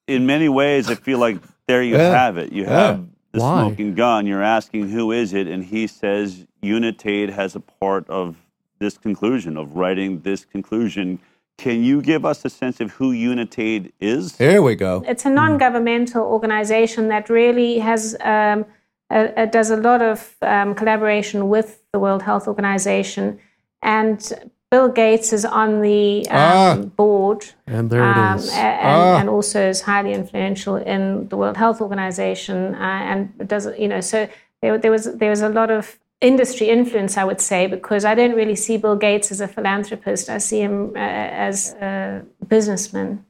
in 0.07 0.25
many 0.25 0.47
ways, 0.47 0.89
I 0.89 0.95
feel 0.95 1.19
like 1.19 1.37
there 1.67 1.83
you 1.83 1.97
Yeah. 1.97 2.11
have 2.15 2.37
it. 2.37 2.53
You 2.53 2.63
Yeah. 2.63 2.69
have 2.69 3.05
the 3.33 3.39
Why? 3.41 3.59
smoking 3.59 3.93
gun. 3.93 4.25
You're 4.25 4.41
asking 4.41 4.89
who 4.89 5.11
is 5.11 5.33
it, 5.33 5.47
and 5.47 5.65
he 5.65 5.85
says 5.87 6.45
Unitaid 6.61 7.29
has 7.31 7.55
a 7.55 7.59
part 7.59 8.09
of 8.09 8.37
this 8.79 8.97
conclusion 8.97 9.57
of 9.57 9.75
writing 9.75 10.21
this 10.21 10.45
conclusion. 10.45 11.19
Can 11.57 11.83
you 11.83 12.01
give 12.01 12.25
us 12.25 12.45
a 12.45 12.49
sense 12.49 12.79
of 12.79 12.91
who 12.91 13.11
Unitaid 13.11 13.91
is? 13.99 14.37
Here 14.37 14.61
we 14.61 14.75
go. 14.75 15.03
It's 15.07 15.25
a 15.25 15.29
non-governmental 15.29 16.23
organization 16.23 17.07
that 17.09 17.29
really 17.29 17.79
has 17.79 18.15
um, 18.21 18.65
uh, 19.09 19.27
uh, 19.37 19.45
does 19.45 19.69
a 19.71 19.77
lot 19.77 20.01
of 20.01 20.35
um, 20.41 20.73
collaboration 20.75 21.49
with 21.49 21.81
the 21.91 21.99
World 21.99 22.23
Health 22.23 22.47
Organization, 22.47 23.39
and 23.81 24.33
Bill 24.71 24.89
Gates 24.89 25.31
is 25.31 25.45
on 25.45 25.81
the 25.81 26.25
um, 26.29 26.37
Ah. 26.37 26.75
board, 26.97 27.45
And 27.67 27.89
there 27.89 28.03
um, 28.03 28.37
it 28.37 28.41
is. 28.41 28.49
and, 28.53 28.79
Ah. 28.81 29.19
and 29.19 29.29
also 29.29 29.59
is 29.69 29.81
highly 29.81 30.13
influential 30.13 30.75
in 30.75 31.29
the 31.29 31.37
World 31.37 31.57
Health 31.57 31.81
Organization, 31.81 32.75
uh, 32.75 33.11
and 33.11 33.47
does 33.47 33.67
you 33.77 33.87
know 33.87 34.01
so 34.01 34.27
there, 34.61 34.77
there 34.77 34.91
was 34.91 35.03
there 35.19 35.29
was 35.29 35.41
a 35.41 35.49
lot 35.49 35.69
of 35.71 35.97
industry 36.21 36.67
influence, 36.69 37.17
I 37.17 37.23
would 37.23 37.41
say, 37.41 37.67
because 37.67 38.03
I 38.05 38.15
don't 38.15 38.35
really 38.35 38.55
see 38.55 38.77
Bill 38.77 38.95
Gates 38.95 39.31
as 39.31 39.41
a 39.41 39.47
philanthropist. 39.47 40.29
I 40.29 40.39
see 40.39 40.61
him 40.61 40.91
uh, 40.95 40.99
as 41.47 41.73
a 41.81 42.23
businessman. 42.47 43.25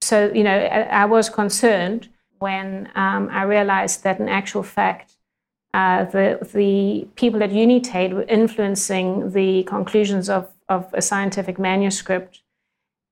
So, 0.00 0.32
you 0.34 0.42
know, 0.42 0.58
I, 0.58 0.80
I 1.02 1.04
was 1.04 1.28
concerned 1.30 2.08
when 2.38 2.88
um, 2.96 3.28
I 3.30 3.42
realized 3.44 4.02
that 4.02 4.18
in 4.18 4.28
actual 4.28 4.62
fact, 4.64 5.14
uh, 5.74 6.04
the, 6.06 6.38
the 6.54 7.06
people 7.14 7.42
at 7.42 7.52
Unitaid 7.52 8.12
were 8.14 8.24
influencing 8.28 9.30
the 9.32 9.62
conclusions 9.64 10.28
of, 10.28 10.48
of 10.72 10.86
a 10.94 11.02
scientific 11.02 11.58
manuscript. 11.58 12.42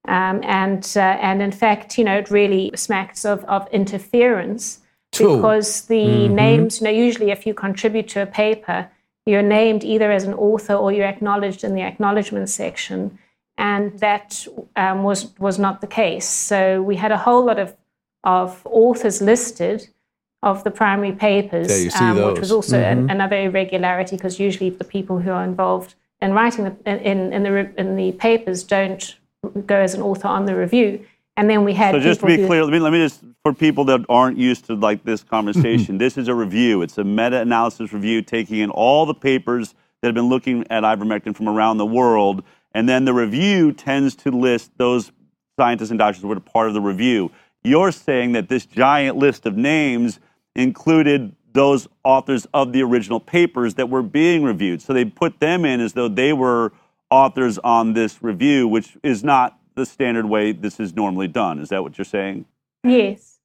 Um, 0.08 0.40
and, 0.44 0.82
uh, 0.96 1.00
and 1.28 1.42
in 1.42 1.52
fact, 1.52 1.98
you 1.98 2.04
know, 2.04 2.16
it 2.22 2.30
really 2.30 2.72
smacks 2.74 3.24
of, 3.24 3.44
of 3.44 3.68
interference 3.80 4.80
because 5.16 5.82
the 5.94 6.28
Mhm. 6.28 6.30
names, 6.44 6.80
you 6.80 6.84
know, 6.86 6.90
usually 7.06 7.30
if 7.30 7.46
you 7.46 7.52
contribute 7.54 8.08
to 8.14 8.22
a 8.22 8.26
paper, 8.26 8.88
you're 9.26 9.42
named 9.60 9.82
either 9.84 10.10
as 10.10 10.24
an 10.24 10.34
author 10.34 10.74
or 10.74 10.90
you're 10.92 11.06
acknowledged 11.16 11.62
in 11.64 11.74
the 11.74 11.82
acknowledgement 11.82 12.48
section. 12.48 13.18
And 13.58 13.98
that 13.98 14.46
um, 14.76 15.02
was, 15.02 15.38
was 15.38 15.58
not 15.58 15.80
the 15.82 15.86
case. 16.02 16.26
So 16.26 16.80
we 16.82 16.96
had 16.96 17.12
a 17.12 17.18
whole 17.18 17.44
lot 17.44 17.58
of, 17.58 17.76
of 18.24 18.62
authors 18.64 19.20
listed 19.20 19.88
of 20.42 20.64
the 20.64 20.70
primary 20.70 21.12
papers, 21.12 21.70
um, 22.00 22.16
which 22.28 22.40
was 22.40 22.52
also 22.52 22.78
an- 22.78 23.06
Mhm. 23.06 23.10
another 23.16 23.36
irregularity 23.36 24.16
because 24.16 24.40
usually 24.40 24.70
the 24.70 24.84
people 24.96 25.18
who 25.18 25.30
are 25.30 25.44
involved 25.44 25.94
in 26.22 26.32
writing 26.32 26.64
the, 26.64 26.76
in, 26.86 27.32
in, 27.32 27.42
the, 27.42 27.72
in 27.78 27.96
the 27.96 28.12
papers 28.12 28.62
don't 28.62 29.16
go 29.66 29.76
as 29.76 29.94
an 29.94 30.02
author 30.02 30.28
on 30.28 30.46
the 30.46 30.54
review. 30.54 31.04
And 31.36 31.48
then 31.48 31.64
we 31.64 31.72
had 31.72 31.94
So 31.94 32.00
just 32.00 32.20
to 32.20 32.26
be 32.26 32.36
who- 32.36 32.46
clear, 32.46 32.64
let 32.64 32.72
me, 32.72 32.78
let 32.78 32.92
me 32.92 32.98
just 32.98 33.22
for 33.42 33.54
people 33.54 33.84
that 33.86 34.04
aren't 34.08 34.36
used 34.36 34.66
to 34.66 34.74
like 34.74 35.04
this 35.04 35.20
mm-hmm. 35.20 35.30
conversation, 35.30 35.98
this 35.98 36.18
is 36.18 36.28
a 36.28 36.34
review. 36.34 36.82
It's 36.82 36.98
a 36.98 37.04
meta-analysis 37.04 37.92
review 37.92 38.22
taking 38.22 38.58
in 38.58 38.70
all 38.70 39.06
the 39.06 39.14
papers 39.14 39.74
that 40.00 40.08
have 40.08 40.14
been 40.14 40.28
looking 40.28 40.66
at 40.70 40.82
ivermectin 40.82 41.34
from 41.36 41.48
around 41.48 41.78
the 41.78 41.86
world, 41.86 42.42
and 42.72 42.88
then 42.88 43.04
the 43.04 43.12
review 43.12 43.72
tends 43.72 44.14
to 44.16 44.30
list 44.30 44.70
those 44.78 45.12
scientists 45.58 45.90
and 45.90 45.98
doctors 45.98 46.22
who 46.22 46.28
were 46.28 46.40
part 46.40 46.68
of 46.68 46.74
the 46.74 46.80
review. 46.80 47.30
You're 47.62 47.92
saying 47.92 48.32
that 48.32 48.48
this 48.48 48.64
giant 48.64 49.16
list 49.16 49.44
of 49.44 49.56
names 49.56 50.20
included 50.54 51.34
those 51.52 51.88
authors 52.04 52.46
of 52.54 52.72
the 52.72 52.82
original 52.82 53.20
papers 53.20 53.74
that 53.74 53.88
were 53.88 54.02
being 54.02 54.42
reviewed. 54.42 54.80
So 54.82 54.92
they 54.92 55.04
put 55.04 55.40
them 55.40 55.64
in 55.64 55.80
as 55.80 55.92
though 55.94 56.08
they 56.08 56.32
were 56.32 56.72
authors 57.10 57.58
on 57.58 57.92
this 57.94 58.22
review, 58.22 58.68
which 58.68 58.96
is 59.02 59.24
not 59.24 59.58
the 59.74 59.84
standard 59.86 60.26
way 60.26 60.52
this 60.52 60.78
is 60.78 60.94
normally 60.94 61.28
done. 61.28 61.58
Is 61.58 61.68
that 61.70 61.82
what 61.82 61.98
you're 61.98 62.04
saying? 62.04 62.44
Yes. 62.84 63.38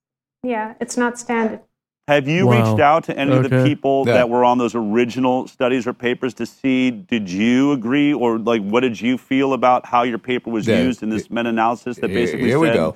Yeah, 0.43 0.75
it's 0.79 0.97
not 0.97 1.17
standard. 1.17 1.61
Have 2.07 2.27
you 2.27 2.45
Wow. 2.45 2.69
reached 2.69 2.79
out 2.79 3.03
to 3.05 3.17
any 3.17 3.31
of 3.35 3.49
the 3.49 3.63
people 3.63 4.03
Yeah. 4.05 4.13
that 4.13 4.29
were 4.29 4.43
on 4.45 4.59
those 4.59 4.75
original 4.75 5.47
studies 5.47 5.87
or 5.87 5.93
papers 5.93 6.35
to 6.35 6.45
see 6.45 6.91
did 6.91 7.27
you 7.31 7.71
agree 7.71 8.13
or 8.13 8.37
like 8.37 8.61
what 8.61 8.81
did 8.81 9.01
you 9.01 9.17
feel 9.17 9.53
about 9.53 9.87
how 9.87 10.03
your 10.03 10.19
paper 10.19 10.51
was 10.51 10.67
Yeah. 10.67 10.83
used 10.83 11.01
in 11.01 11.09
this 11.09 11.31
meta-analysis 11.31 11.97
that 11.97 12.11
Here- 12.11 12.19
basically 12.19 12.47
here 12.49 12.59
we 12.59 12.67
said 12.67 12.75
go. 12.75 12.95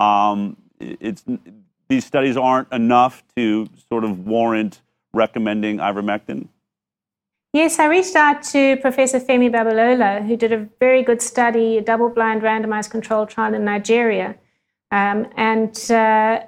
um, 0.00 0.56
it's 0.80 1.24
these 1.88 2.04
studies 2.04 2.36
aren't 2.36 2.70
enough 2.72 3.22
to 3.36 3.68
sort 3.90 4.04
of 4.04 4.26
warrant 4.26 4.82
recommending 5.12 5.78
ivermectin? 5.78 6.48
Yes, 7.54 7.78
I 7.78 7.86
reached 7.86 8.14
out 8.14 8.42
to 8.44 8.76
Professor 8.76 9.18
Femi 9.18 9.50
Babalola, 9.50 10.26
who 10.26 10.36
did 10.36 10.52
a 10.52 10.68
very 10.78 11.02
good 11.02 11.22
study, 11.22 11.78
a 11.78 11.82
double 11.82 12.10
blind 12.10 12.42
randomized 12.42 12.90
controlled 12.90 13.30
trial 13.30 13.54
in 13.54 13.64
Nigeria. 13.64 14.36
Um, 14.90 15.26
and, 15.36 15.90
uh, 15.90 16.42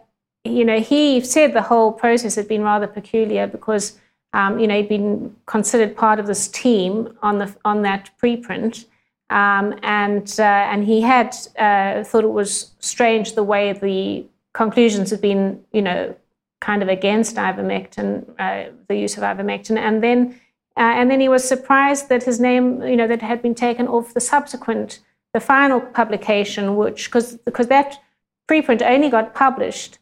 you 0.44 0.64
know, 0.64 0.78
he 0.78 1.22
said 1.22 1.54
the 1.54 1.62
whole 1.62 1.92
process 1.92 2.34
had 2.34 2.48
been 2.48 2.62
rather 2.62 2.86
peculiar 2.86 3.46
because, 3.46 3.98
um, 4.34 4.58
you 4.58 4.66
know, 4.66 4.76
he'd 4.76 4.90
been 4.90 5.34
considered 5.46 5.96
part 5.96 6.20
of 6.20 6.26
this 6.26 6.48
team 6.48 7.16
on, 7.22 7.38
the, 7.38 7.54
on 7.64 7.80
that 7.82 8.10
preprint. 8.22 8.84
Um, 9.30 9.78
and, 9.82 10.34
uh, 10.38 10.42
and 10.42 10.84
he 10.84 11.00
had 11.00 11.34
uh, 11.58 12.04
thought 12.04 12.24
it 12.24 12.32
was 12.32 12.72
strange 12.80 13.34
the 13.34 13.44
way 13.44 13.72
the 13.72 14.26
conclusions 14.52 15.10
had 15.10 15.20
been, 15.20 15.64
you 15.72 15.82
know, 15.82 16.14
kind 16.60 16.82
of 16.82 16.88
against 16.88 17.36
ivermectin, 17.36 18.24
uh, 18.38 18.70
the 18.88 18.96
use 18.96 19.16
of 19.16 19.22
ivermectin. 19.22 19.78
And 19.78 20.02
then 20.02 20.40
uh, 20.76 20.94
and 20.96 21.10
then 21.10 21.20
he 21.20 21.28
was 21.28 21.46
surprised 21.46 22.08
that 22.08 22.22
his 22.22 22.40
name, 22.40 22.82
you 22.82 22.96
know, 22.96 23.06
that 23.06 23.20
had 23.20 23.42
been 23.42 23.54
taken 23.54 23.88
off 23.88 24.14
the 24.14 24.20
subsequent, 24.20 25.00
the 25.34 25.40
final 25.40 25.80
publication, 25.80 26.76
which 26.76 27.06
because 27.06 27.36
because 27.38 27.66
that 27.66 27.98
preprint 28.48 28.82
only 28.82 29.10
got 29.10 29.34
published 29.34 29.98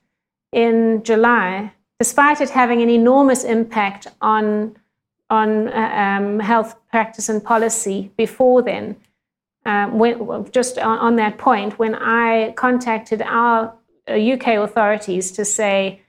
in 0.53 1.03
July, 1.03 1.73
despite 1.99 2.41
it 2.41 2.51
having 2.51 2.83
an 2.83 2.91
enormous 2.91 3.45
impact 3.45 4.07
on 4.21 4.77
on 5.31 5.69
uh, 5.69 6.17
um, 6.21 6.39
health 6.39 6.77
practice 6.91 7.29
and 7.29 7.43
policy 7.43 8.11
before 8.17 8.63
then. 8.63 8.97
Um, 9.67 9.99
when, 9.99 10.51
just 10.51 10.79
on, 10.79 10.99
on 10.99 11.17
that 11.17 11.37
point, 11.37 11.79
when 11.79 11.95
I 11.95 12.53
contacted 12.53 13.21
our 13.21 13.75
UK 14.09 14.59
authorities 14.59 15.31
to 15.33 15.45
say 15.45 16.03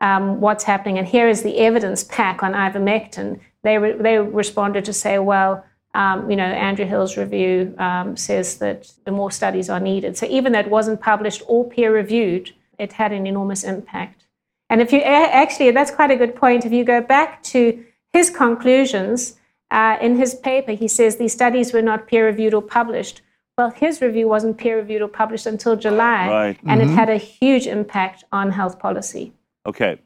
um, 0.00 0.40
what's 0.40 0.64
happening, 0.64 0.98
and 0.98 1.06
here 1.06 1.28
is 1.28 1.42
the 1.42 1.58
evidence 1.58 2.04
pack 2.04 2.42
on 2.42 2.52
ivermectin, 2.52 3.40
they, 3.62 3.78
re- 3.78 3.92
they 3.92 4.18
responded 4.18 4.84
to 4.84 4.92
say, 4.92 5.18
well, 5.18 5.64
um, 5.94 6.28
you 6.28 6.36
know, 6.36 6.44
Andrew 6.44 6.84
Hill's 6.84 7.16
review 7.16 7.74
um, 7.78 8.16
says 8.16 8.58
that 8.58 8.92
more 9.08 9.30
studies 9.30 9.70
are 9.70 9.80
needed. 9.80 10.16
So 10.16 10.26
even 10.26 10.52
though 10.52 10.58
it 10.58 10.68
wasn't 10.68 11.00
published 11.00 11.42
or 11.46 11.68
peer 11.68 11.94
reviewed, 11.94 12.52
it 12.78 12.92
had 12.92 13.12
an 13.12 13.26
enormous 13.26 13.62
impact. 13.62 14.24
And 14.68 14.82
if 14.82 14.92
you 14.92 15.00
actually, 15.00 15.70
that's 15.70 15.92
quite 15.92 16.10
a 16.10 16.16
good 16.16 16.34
point. 16.34 16.64
If 16.64 16.72
you 16.72 16.84
go 16.84 17.00
back 17.00 17.42
to 17.44 17.84
his 18.12 18.28
conclusions 18.28 19.36
uh, 19.70 19.96
in 20.00 20.16
his 20.16 20.34
paper, 20.34 20.72
he 20.72 20.88
says 20.88 21.16
these 21.16 21.32
studies 21.32 21.72
were 21.72 21.82
not 21.82 22.08
peer 22.08 22.26
reviewed 22.26 22.54
or 22.54 22.62
published. 22.62 23.22
Well, 23.56 23.70
his 23.70 24.00
review 24.00 24.26
wasn't 24.26 24.58
peer 24.58 24.76
reviewed 24.78 25.02
or 25.02 25.08
published 25.08 25.46
until 25.46 25.76
July, 25.76 26.28
Right. 26.28 26.58
and 26.66 26.82
it 26.82 26.88
had 26.88 27.08
a 27.08 27.16
huge 27.16 27.66
impact 27.66 28.24
on 28.32 28.50
health 28.50 28.78
policy. 28.78 29.32
Okay. 29.66 29.98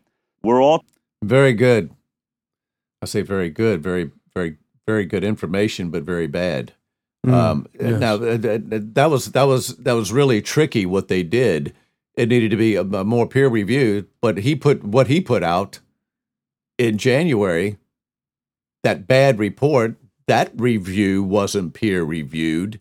we're 0.43 0.63
all 0.63 0.85
Very 1.25 1.53
good. 1.53 1.91
I 3.03 3.07
say 3.07 3.23
very 3.23 3.51
good, 3.51 3.83
very, 3.83 4.11
very, 4.35 4.57
very 4.87 5.05
good 5.05 5.25
information, 5.25 5.91
but 5.91 6.05
very 6.05 6.27
bad. 6.29 6.73
Mm, 7.27 7.33
um, 7.33 7.67
yes. 7.81 7.99
Now 8.01 8.17
th- 8.19 8.41
th- 8.43 8.71
th- 8.71 8.83
that 8.95 9.11
was 9.11 9.33
that 9.33 9.43
was 9.45 9.77
that 9.79 9.95
was 9.95 10.13
really 10.13 10.41
tricky. 10.41 10.87
What 10.87 11.09
they 11.09 11.25
did, 11.25 11.75
it 12.15 12.29
needed 12.29 12.51
to 12.53 12.57
be 12.57 12.77
a, 12.77 12.83
a 12.83 13.03
more 13.05 13.27
peer 13.27 13.49
reviewed. 13.49 14.07
But 14.21 14.39
he 14.39 14.55
put 14.55 14.85
what 14.85 15.09
he 15.09 15.21
put 15.21 15.43
out 15.43 15.81
in 16.79 16.99
January. 16.99 17.79
That 18.85 19.09
bad 19.09 19.41
report, 19.41 19.97
that 20.29 20.53
review 20.55 21.25
wasn't 21.25 21.75
peer 21.75 22.05
reviewed, 22.05 22.81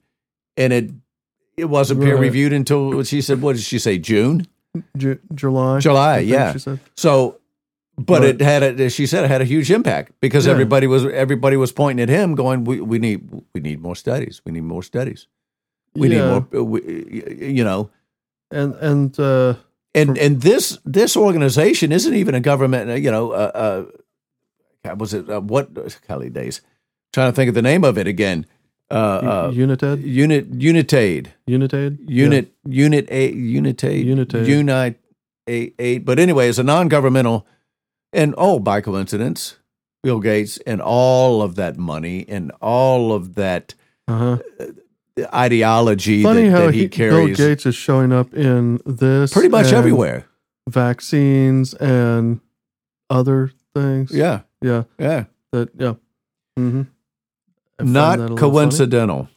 and 0.58 0.74
it 0.74 0.92
it 1.56 1.66
wasn't 1.66 2.02
peer 2.02 2.18
reviewed 2.18 2.54
until 2.54 3.04
she 3.04 3.22
said. 3.22 3.42
What 3.42 3.56
did 3.56 3.64
she 3.64 3.80
say? 3.80 3.98
June. 3.98 4.48
Ju- 4.98 5.20
July. 5.34 5.80
July, 5.80 6.20
yeah. 6.20 6.54
She 6.54 6.60
said. 6.60 6.80
So, 6.96 7.40
but, 7.96 8.06
But- 8.22 8.24
it 8.24 8.42
had 8.42 8.80
a, 8.80 8.90
she 8.90 9.08
said 9.08 9.24
it 9.26 9.32
had 9.32 9.42
a 9.42 9.46
huge 9.46 9.72
impact 9.72 10.12
because 10.22 10.46
Yeah. 10.46 10.52
everybody 10.54 10.86
was 10.88 11.06
everybody 11.06 11.58
was 11.58 11.72
pointing 11.72 12.04
at 12.04 12.10
him, 12.10 12.36
going, 12.36 12.64
"We 12.66 12.80
we 12.82 13.00
need 13.00 13.30
we 13.54 13.62
need 13.62 13.82
more 13.82 13.96
studies. 13.96 14.42
We 14.46 14.52
need 14.52 14.64
more 14.64 14.84
studies. 14.84 15.28
We 15.96 16.10
Yeah. 16.10 16.16
need 16.40 16.52
more. 16.52 16.64
We, 16.64 16.80
you 17.58 17.64
know." 17.64 17.90
And 18.52 18.76
and 18.76 19.20
uh, 19.20 19.56
And 19.96 20.18
and 20.18 20.42
this 20.42 20.78
this 20.86 21.18
organization 21.18 21.92
isn't 21.92 22.14
even 22.14 22.36
a 22.36 22.40
government. 22.40 22.90
uh, 22.90 22.94
You 22.94 23.10
know, 23.12 23.32
uh, 23.32 23.86
uh, 24.86 24.96
was 24.96 25.14
it 25.14 25.28
uh, 25.30 25.42
what? 25.42 25.74
Golly 26.08 26.30
days, 26.30 26.62
trying 27.12 27.32
to 27.32 27.36
think 27.36 27.50
of 27.50 27.56
the 27.56 27.62
name 27.64 27.84
of 27.84 27.98
it 27.98 28.08
again. 28.08 28.46
Uh, 28.90 28.94
uh, 29.48 29.52
United. 29.54 30.00
unit 30.04 30.48
Unitaid. 30.54 31.34
United. 31.46 32.00
Unit 32.08 32.54
Unit 32.66 33.08
A 33.12 33.34
Unitate 33.34 34.06
Unitate. 34.06 34.48
Unite 34.48 35.00
eight 35.48 35.76
eight. 35.78 36.06
But 36.06 36.20
anyway, 36.20 36.48
it's 36.48 36.58
a 36.58 36.64
non-governmental, 36.64 37.46
and 38.14 38.34
oh, 38.38 38.60
by 38.60 38.80
coincidence, 38.82 39.58
Bill 40.04 40.20
Gates 40.22 40.58
and 40.66 40.82
all 40.82 41.42
of 41.42 41.56
that 41.56 41.78
money 41.78 42.26
and 42.30 42.52
all 42.62 43.12
of 43.12 43.36
that 43.36 43.76
Uh 44.08 44.18
huh. 44.18 44.38
ideology 45.34 46.24
Funny 46.24 46.44
that, 46.50 46.52
how 46.52 46.66
that 46.68 46.74
he, 46.74 46.82
he, 46.82 46.88
Bill 46.88 47.28
Gates 47.28 47.66
is 47.66 47.76
showing 47.76 48.14
up 48.14 48.34
in 48.34 48.80
this 48.86 49.34
pretty 49.34 49.50
much 49.50 49.74
everywhere. 49.74 50.26
Vaccines 50.70 51.74
and 51.74 52.40
other 53.10 53.52
things. 53.74 54.12
Yeah, 54.12 54.42
Yeah. 54.62 54.84
yeah. 55.00 55.26
That. 55.52 55.70
Yeah. 55.78 55.94
Mm-hmm. 56.60 56.82
I 57.80 57.84
find 57.84 57.96
that 57.96 58.20
a 58.20 58.30
Not 58.30 58.38
coincidental. 58.38 59.30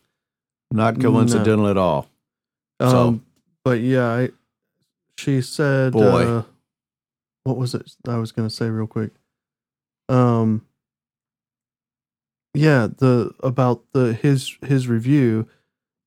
Not 0.70 0.96
No. 0.96 1.10
coincidental 1.10 1.66
at 1.68 1.76
all. 1.76 2.08
So- 2.80 3.08
Um, 3.08 3.26
but 3.64 3.80
yeah, 3.80 4.06
I, 4.08 4.28
she 5.18 5.42
said, 5.42 5.92
Boy. 5.92 6.24
uh, 6.24 6.42
what 7.44 7.56
was 7.56 7.74
it 7.74 7.92
I 8.08 8.16
was 8.18 8.32
going 8.32 8.48
to 8.48 8.54
say 8.54 8.70
real 8.70 8.86
quick? 8.86 9.12
Um, 10.08 10.64
yeah, 12.54 12.88
the 12.96 13.32
about 13.42 13.84
the 13.92 14.12
his 14.12 14.56
his 14.64 14.88
review 14.88 15.46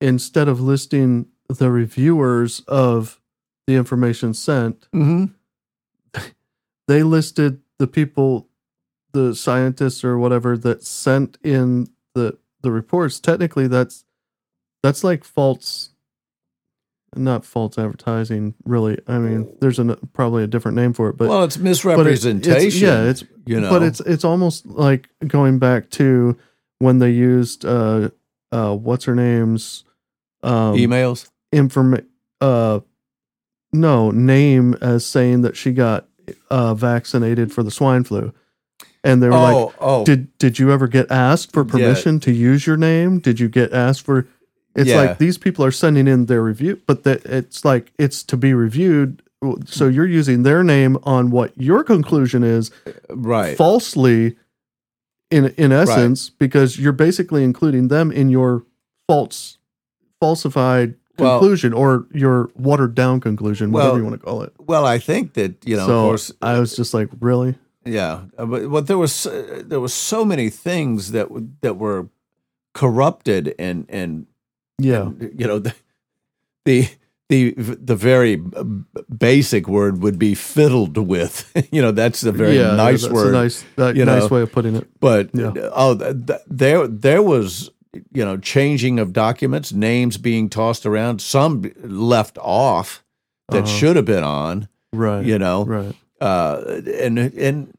instead 0.00 0.48
of 0.48 0.60
listing 0.60 1.26
the 1.48 1.70
reviewers 1.70 2.60
of 2.66 3.20
the 3.66 3.74
information 3.76 4.34
sent, 4.34 4.88
Mm-hmm. 4.92 5.26
they 6.88 7.02
listed 7.02 7.60
the 7.78 7.86
people, 7.86 8.48
the 9.12 9.34
scientists 9.34 10.04
or 10.04 10.18
whatever 10.18 10.58
that 10.58 10.84
sent 10.84 11.38
in 11.42 11.88
the 12.14 12.38
the 12.62 12.70
reports. 12.72 13.20
Technically, 13.20 13.66
that's 13.66 14.04
that's 14.82 15.04
like 15.04 15.24
false, 15.24 15.90
not 17.16 17.44
false 17.44 17.78
advertising. 17.78 18.54
Really, 18.64 18.98
I 19.06 19.18
mean, 19.18 19.54
there's 19.60 19.78
an, 19.78 19.96
probably 20.12 20.42
a 20.42 20.46
different 20.46 20.76
name 20.76 20.92
for 20.92 21.08
it, 21.10 21.16
but 21.16 21.28
well, 21.28 21.44
it's 21.44 21.56
but 21.56 21.60
it- 21.60 21.64
misrepresentation. 21.64 22.52
it's, 22.66 22.76
yeah, 22.80 23.02
it's 23.04 23.24
you 23.46 23.60
know, 23.60 23.70
but 23.70 23.82
it's 23.82 24.00
it's 24.00 24.24
almost 24.24 24.66
like 24.66 25.08
going 25.26 25.58
back 25.58 25.90
to 25.90 26.36
when 26.78 26.98
they 26.98 27.10
used 27.10 27.64
uh 27.64 28.10
uh 28.52 28.74
what's 28.74 29.04
her 29.04 29.14
name's 29.14 29.84
um 30.42 30.74
emails. 30.76 31.28
informa- 31.54 32.04
uh 32.40 32.80
no 33.72 34.10
name 34.10 34.74
as 34.80 35.04
saying 35.06 35.42
that 35.42 35.56
she 35.56 35.72
got 35.72 36.06
uh 36.50 36.74
vaccinated 36.74 37.52
for 37.52 37.62
the 37.62 37.70
swine 37.70 38.04
flu 38.04 38.32
and 39.04 39.22
they 39.22 39.28
were 39.28 39.34
like 39.34 39.54
oh, 39.54 39.74
oh, 39.80 40.04
did 40.04 40.36
did 40.38 40.58
you 40.58 40.72
ever 40.72 40.88
get 40.88 41.10
asked 41.10 41.52
for 41.52 41.62
Yeah. 41.64 41.70
permission 41.70 42.18
to 42.20 42.32
use 42.32 42.66
your 42.66 42.76
name 42.76 43.20
did 43.20 43.38
you 43.38 43.48
get 43.48 43.72
asked 43.72 44.02
for 44.02 44.26
it's 44.74 44.88
Yeah. 44.90 44.96
like 44.96 45.18
these 45.18 45.38
people 45.38 45.64
are 45.64 45.70
sending 45.70 46.08
in 46.08 46.26
their 46.26 46.42
review 46.42 46.80
but 46.86 47.04
that 47.04 47.24
it's 47.26 47.64
like 47.64 47.92
it's 47.98 48.22
to 48.24 48.36
be 48.36 48.54
reviewed 48.54 49.22
so 49.66 49.88
you're 49.88 50.06
using 50.06 50.42
their 50.42 50.64
name 50.64 50.96
on 51.04 51.30
what 51.30 51.52
your 51.56 51.84
conclusion 51.84 52.42
is 52.42 52.70
uh, 52.86 52.92
right. 53.10 53.56
falsely 53.58 54.36
in 55.30 55.52
in 55.58 55.70
essence 55.70 56.30
because 56.30 56.78
you're 56.78 56.92
basically 56.92 57.44
including 57.44 57.88
them 57.88 58.10
in 58.10 58.28
your 58.30 58.64
false 59.06 59.58
falsified 60.20 60.94
Well- 61.18 61.38
conclusion 61.38 61.72
or 61.74 62.06
your 62.12 62.50
watered 62.56 62.94
down 62.94 63.20
conclusion 63.20 63.70
whatever 63.70 63.90
Well, 63.92 63.98
you 63.98 64.04
want 64.04 64.20
to 64.20 64.24
call 64.24 64.42
it 64.42 64.52
Well, 64.58 64.86
I 64.86 64.98
think 64.98 65.34
that 65.34 65.56
you 65.66 65.76
know, 65.76 65.86
so 65.86 65.98
of 66.00 66.08
course, 66.08 66.32
i 66.40 66.58
was 66.58 66.74
just 66.74 66.94
like 66.94 67.08
really 67.20 67.54
yeah. 67.86 68.20
uh, 68.38 68.46
But, 68.46 68.70
but 68.70 68.86
there 68.86 68.98
was 68.98 69.26
uh, 69.26 69.62
there 69.68 69.80
was 69.80 69.92
so 69.94 70.24
many 70.24 70.50
things 70.50 71.10
that 71.12 71.28
w- 71.28 71.48
that 71.60 71.76
were 71.76 72.08
corrupted 72.72 73.54
and 73.58 73.86
and 73.88 74.26
yeah 74.78 75.10
you 75.38 75.46
know 75.46 75.58
the 75.60 75.74
the 76.64 76.88
the, 77.30 77.52
the 77.56 77.96
very 77.96 78.36
basic 79.16 79.66
word 79.66 80.02
would 80.02 80.18
be 80.18 80.34
fiddled 80.34 80.98
with. 80.98 81.50
you 81.72 81.80
know, 81.80 81.90
that's 81.90 82.22
a 82.22 82.30
very 82.32 82.56
yeah 82.58 82.76
nice 82.76 83.02
that's 83.02 83.14
word. 83.14 83.34
a 83.34 83.38
nice 83.44 83.64
that, 83.76 83.96
you 83.96 84.04
nice 84.04 84.22
know. 84.22 84.28
way 84.36 84.42
of 84.42 84.52
putting 84.52 84.76
it 84.76 84.86
But 85.00 85.30
Yeah. 85.32 85.52
oh, 85.72 85.96
th- 85.96 86.26
th- 86.26 86.40
there 86.46 86.86
there 86.86 87.22
was 87.22 87.70
you 88.12 88.24
know 88.24 88.36
changing 88.36 88.98
of 88.98 89.12
documents, 89.12 89.72
names 89.72 90.18
being 90.18 90.50
tossed 90.50 90.84
around, 90.84 91.20
some 91.22 91.62
left 91.82 92.36
off 92.38 93.02
that 93.48 93.64
Uh-huh. 93.64 93.66
should 93.66 93.96
have 93.96 94.04
been 94.06 94.24
on. 94.24 94.68
right 94.92 95.24
You 95.24 95.38
know, 95.38 95.64
right 95.64 95.96
uh, 96.20 96.80
and 97.00 97.18
and 97.18 97.76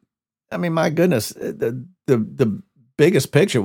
I 0.50 0.56
mean, 0.56 0.72
my 0.72 0.90
goodness, 0.90 1.30
the 1.30 1.84
the 2.06 2.16
the 2.16 2.62
biggest 2.96 3.32
picture 3.32 3.64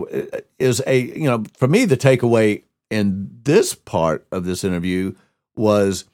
is 0.59 0.81
a 0.85 0.99
you 0.99 1.25
know 1.25 1.43
for 1.57 1.67
me 1.67 1.85
the 1.85 1.97
takeaway 1.97 2.63
in 2.89 3.29
this 3.43 3.73
part 3.73 4.27
of 4.31 4.45
this 4.45 4.63
interview 4.63 5.13
was 5.55 6.05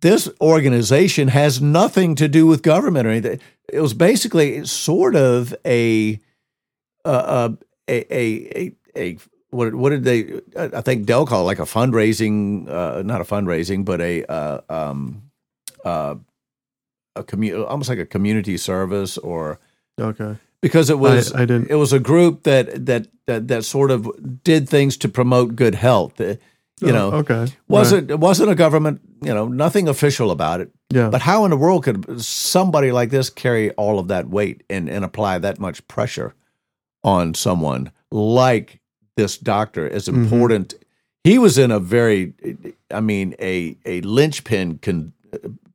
this 0.00 0.28
organization 0.40 1.28
has 1.28 1.60
nothing 1.60 2.14
to 2.14 2.28
do 2.28 2.46
with 2.46 2.62
government 2.62 3.06
or 3.06 3.10
anything. 3.10 3.40
It 3.72 3.80
was 3.80 3.94
basically 3.94 4.64
sort 4.66 5.16
of 5.16 5.54
a 5.64 6.20
uh, 7.04 7.50
a 7.88 8.14
a 8.14 8.58
a, 8.58 8.72
a 8.96 9.18
what 9.50 9.74
what 9.74 9.90
did 9.90 10.04
they? 10.04 10.40
I 10.56 10.80
think 10.80 11.06
Del 11.06 11.26
call 11.26 11.42
it 11.42 11.44
like 11.44 11.58
a 11.58 11.62
fundraising, 11.62 12.68
uh, 12.68 13.02
not 13.02 13.20
a 13.20 13.24
fundraising, 13.24 13.84
but 13.84 14.00
a 14.00 14.24
uh, 14.24 14.60
um, 14.68 15.30
uh, 15.84 16.16
a 17.16 17.22
commu- 17.22 17.66
almost 17.68 17.88
like 17.88 17.98
a 17.98 18.06
community 18.06 18.56
service 18.56 19.18
or 19.18 19.58
okay 20.00 20.36
because 20.60 20.90
it 20.90 20.98
was 20.98 21.32
I, 21.32 21.42
I 21.42 21.44
didn't 21.46 21.70
it 21.70 21.74
was 21.76 21.92
a 21.92 21.98
group 22.00 22.42
that 22.44 22.86
that 22.86 23.06
that, 23.26 23.48
that 23.48 23.64
sort 23.64 23.90
of 23.90 24.08
did 24.44 24.68
things 24.68 24.96
to 24.98 25.08
promote 25.08 25.56
good 25.56 25.74
health. 25.74 26.20
Uh, 26.20 26.36
You 26.80 26.90
oh, 26.90 26.92
know, 26.92 27.12
okay 27.20 27.46
wasn't 27.68 28.10
it 28.10 28.18
wasn't 28.20 28.50
a 28.50 28.54
government, 28.54 29.00
you 29.22 29.32
know, 29.32 29.46
nothing 29.48 29.88
official 29.88 30.30
about 30.30 30.60
it. 30.60 30.68
yeah 30.94 31.10
But 31.10 31.22
how 31.22 31.44
in 31.44 31.50
the 31.50 31.56
world 31.56 31.84
could 31.84 32.20
somebody 32.20 32.90
like 32.92 33.10
this 33.10 33.30
carry 33.30 33.70
all 33.76 33.98
of 33.98 34.08
that 34.08 34.26
weight 34.28 34.62
and, 34.68 34.88
and 34.90 35.04
apply 35.04 35.38
that 35.40 35.58
much 35.58 35.86
pressure 35.86 36.34
on 37.02 37.34
someone 37.34 37.90
like 38.10 38.80
this 39.16 39.38
doctor 39.38 39.88
as 39.96 40.08
Mhm. 40.08 40.14
important? 40.24 40.74
He 41.22 41.38
was 41.38 41.56
in 41.58 41.70
a 41.70 41.78
very, 41.80 42.34
I 42.90 43.00
mean, 43.00 43.34
a 43.40 43.76
a 43.86 44.00
linchpin 44.02 44.78
con, 44.82 45.12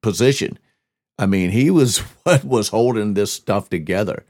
position. 0.01 0.59
I 1.19 1.25
mean, 1.25 1.51
he 1.51 1.69
was 1.69 1.97
what 2.23 2.43
was 2.43 2.69
holding 2.69 3.13
this 3.13 3.31
stuff 3.31 3.69
together, 3.69 4.25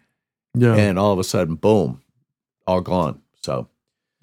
yeah 0.53 0.75
and 0.75 0.99
all 0.99 1.13
of 1.13 1.19
a 1.19 1.23
sudden, 1.23 1.55
boom, 1.55 2.01
all 2.67 2.81
gone. 2.81 3.21
So, 3.41 3.69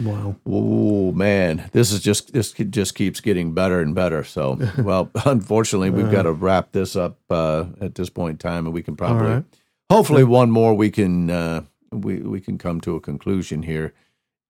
wow 0.03 0.35
oh 0.45 1.11
man, 1.11 1.69
this 1.71 1.91
is 1.91 2.01
just 2.01 2.33
this 2.33 2.51
just 2.51 2.93
keeps 2.93 3.21
getting 3.21 3.53
better 3.53 3.79
and 3.79 3.95
better. 3.95 4.23
So, 4.23 4.59
well, 4.77 5.09
unfortunately, 5.25 5.89
we've 5.89 6.11
got 6.11 6.23
to 6.23 6.31
wrap 6.31 6.73
this 6.73 6.95
up 6.95 7.17
uh, 7.29 7.65
at 7.81 7.95
this 7.95 8.09
point 8.09 8.33
in 8.33 8.37
time, 8.49 8.65
and 8.65 8.73
we 8.73 8.83
can 8.83 8.95
probably, 8.95 9.27
right 9.27 9.43
hopefully, 9.89 10.23
one 10.23 10.51
more 10.51 10.73
we 10.73 10.91
can 10.91 11.29
uh, 11.29 11.63
we 11.91 12.17
we 12.17 12.41
can 12.41 12.57
come 12.57 12.81
to 12.81 12.95
a 12.95 13.01
conclusion 13.01 13.63
here, 13.63 13.93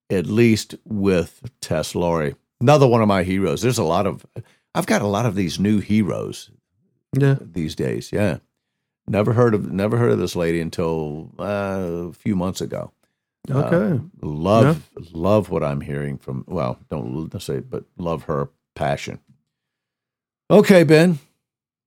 at 0.10 0.26
least 0.26 0.76
with 0.86 1.50
Tess 1.62 1.96
Lawrie, 1.96 2.36
another 2.60 2.88
one 2.88 3.02
of 3.02 3.08
my 3.08 3.24
heroes. 3.24 3.62
There's 3.62 3.78
a 3.78 3.84
lot 3.84 4.08
of 4.08 4.26
I've 4.74 4.88
got 4.88 5.02
a 5.02 5.08
lot 5.08 5.26
of 5.26 5.36
these 5.36 5.60
new 5.60 5.80
heroes 5.80 6.50
yeah 7.14 7.38
these 7.42 7.76
days. 7.76 8.12
Yeah, 8.12 8.38
never 9.08 9.34
heard 9.34 9.54
of 9.54 9.72
never 9.72 9.98
heard 9.98 10.12
of 10.12 10.20
this 10.20 10.36
lady 10.36 10.60
until 10.60 11.32
uh, 11.40 12.10
a 12.10 12.14
few 12.14 12.36
months 12.36 12.62
ago. 12.62 12.92
Uh, 13.50 13.60
okay 13.60 14.04
love 14.22 14.90
love 15.14 15.50
what 15.50 15.64
I'm 15.64 15.82
hearing 15.82 16.18
from. 16.18 16.44
Well, 16.48 16.80
don't 16.90 17.32
say, 17.42 17.60
but 17.60 17.86
love 17.98 18.24
her 18.24 18.50
passion. 18.76 19.20
Okay, 20.50 20.84
Ben, 20.84 21.20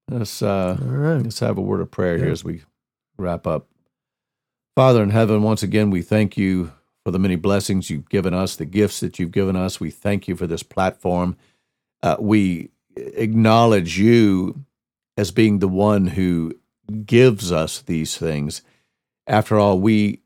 let's 0.08 0.42
uh, 0.42 0.78
all 0.80 0.86
right 0.86 1.22
let's 1.22 1.40
have 1.40 1.58
a 1.58 1.62
word 1.62 1.80
of 1.80 1.90
prayer 1.90 2.18
here 2.18 2.30
as 2.30 2.44
we 2.44 2.62
wrap 3.16 3.46
up. 3.46 3.68
Father 4.76 5.02
in 5.02 5.10
heaven, 5.10 5.42
once 5.42 5.62
again, 5.62 5.90
we 5.90 6.02
thank 6.02 6.36
you 6.36 6.72
for 7.04 7.10
the 7.10 7.18
many 7.18 7.36
blessings 7.36 7.90
you've 7.90 8.08
given 8.08 8.34
us, 8.34 8.56
the 8.56 8.64
gifts 8.64 9.00
that 9.00 9.18
you've 9.18 9.32
given 9.32 9.56
us. 9.56 9.80
We 9.80 9.90
thank 9.90 10.28
you 10.28 10.36
for 10.36 10.46
this 10.46 10.62
platform. 10.62 11.36
Uh, 12.02 12.16
we 12.18 12.70
acknowledge 12.96 13.98
you 13.98 14.64
as 15.20 15.30
being 15.30 15.58
the 15.58 15.68
one 15.68 16.06
who 16.06 16.54
gives 17.04 17.52
us 17.52 17.82
these 17.82 18.16
things. 18.16 18.62
After 19.26 19.58
all, 19.58 19.78
we 19.78 20.22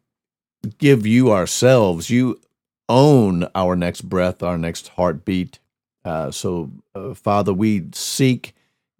give 0.78 1.04
you 1.04 1.32
ourselves. 1.32 2.10
You 2.10 2.40
own 2.88 3.48
our 3.56 3.74
next 3.74 4.02
breath, 4.02 4.40
our 4.40 4.56
next 4.56 4.88
heartbeat. 4.88 5.58
Uh, 6.04 6.30
so, 6.30 6.70
uh, 6.94 7.12
Father, 7.12 7.52
we 7.52 7.88
seek 7.92 8.54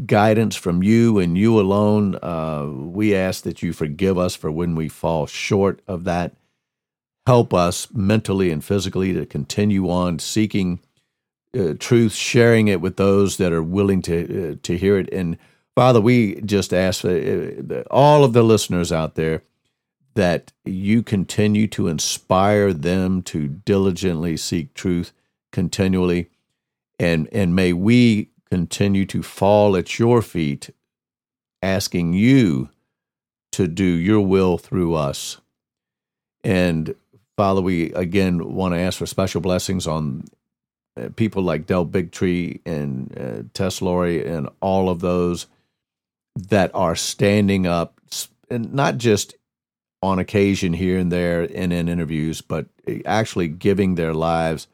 guidance 0.05 0.57
from 0.57 0.83
you 0.83 1.21
and 1.21 1.39
you 1.39 1.61
alone. 1.61 2.17
Uh, 2.17 2.67
we 2.67 3.15
ask 3.15 3.45
that 3.45 3.63
you 3.63 3.73
forgive 3.73 4.19
us 4.19 4.35
for 4.35 4.51
when 4.51 4.75
we 4.75 4.89
fall 4.89 5.27
short 5.27 5.81
of 5.87 6.03
that. 6.05 6.35
Help 7.25 7.55
us 7.55 7.87
mentally 7.95 8.51
and 8.51 8.65
physically 8.65 9.13
to 9.13 9.25
continue 9.25 9.89
on 9.89 10.19
seeking 10.19 10.81
uh, 11.57 11.75
truth, 11.79 12.15
sharing 12.15 12.67
it 12.67 12.81
with 12.81 12.97
those 12.97 13.37
that 13.37 13.53
are 13.53 13.63
willing 13.63 14.03
to 14.03 14.53
uh, 14.53 14.57
to 14.65 14.77
hear 14.77 14.99
it. 14.99 15.09
And 15.13 15.39
Father, 15.75 16.01
we 16.01 16.41
just 16.43 16.73
ask 16.73 17.05
uh, 17.05 17.83
all 17.91 18.25
of 18.25 18.33
the 18.33 18.43
listeners 18.43 18.93
out 18.93 19.17
there 19.17 19.43
that 20.15 20.53
you 20.65 21.03
continue 21.03 21.67
to 21.67 21.89
inspire 21.89 22.73
them 22.73 23.23
to 23.23 23.49
diligently 23.49 24.37
seek 24.37 24.73
truth 24.75 25.13
continually, 25.51 26.31
and 26.99 27.29
and 27.33 27.57
may 27.57 27.73
we 27.73 28.31
continue 28.51 29.05
to 29.07 29.23
fall 29.23 29.77
at 29.77 29.99
your 29.99 30.23
feet, 30.23 30.71
asking 31.63 32.13
you 32.13 32.69
to 33.51 33.67
do 33.67 33.85
your 33.85 34.21
will 34.21 34.59
through 34.59 34.95
us. 34.95 35.41
And 36.45 36.95
Father, 37.37 37.61
we 37.61 37.93
again 37.95 38.55
want 38.55 38.75
to 38.75 38.81
ask 38.81 38.99
for 38.99 39.07
special 39.07 39.41
blessings 39.41 39.89
on 39.89 40.25
uh, 40.97 41.09
people 41.17 41.43
like 41.43 41.67
Del 41.67 41.85
Bigtree 41.85 42.61
and 42.65 43.19
uh, 43.19 43.43
Tess 43.55 43.83
Lawrie 43.83 44.25
and 44.25 44.49
all 44.61 44.89
of 44.89 45.01
those 45.01 45.49
that 46.37 46.71
are 46.75 46.97
standing 46.97 47.67
up, 47.67 48.01
and 48.51 48.73
not 48.73 48.99
just 48.99 49.35
on 50.03 50.19
occasion 50.19 50.75
here 50.75 50.99
and 50.99 51.11
there 51.11 51.43
and 51.43 51.73
in 51.73 51.89
interviews, 51.89 52.41
but 52.41 52.67
actually 53.07 53.49
giving 53.49 53.95
their 53.95 54.13
lives, 54.13 54.67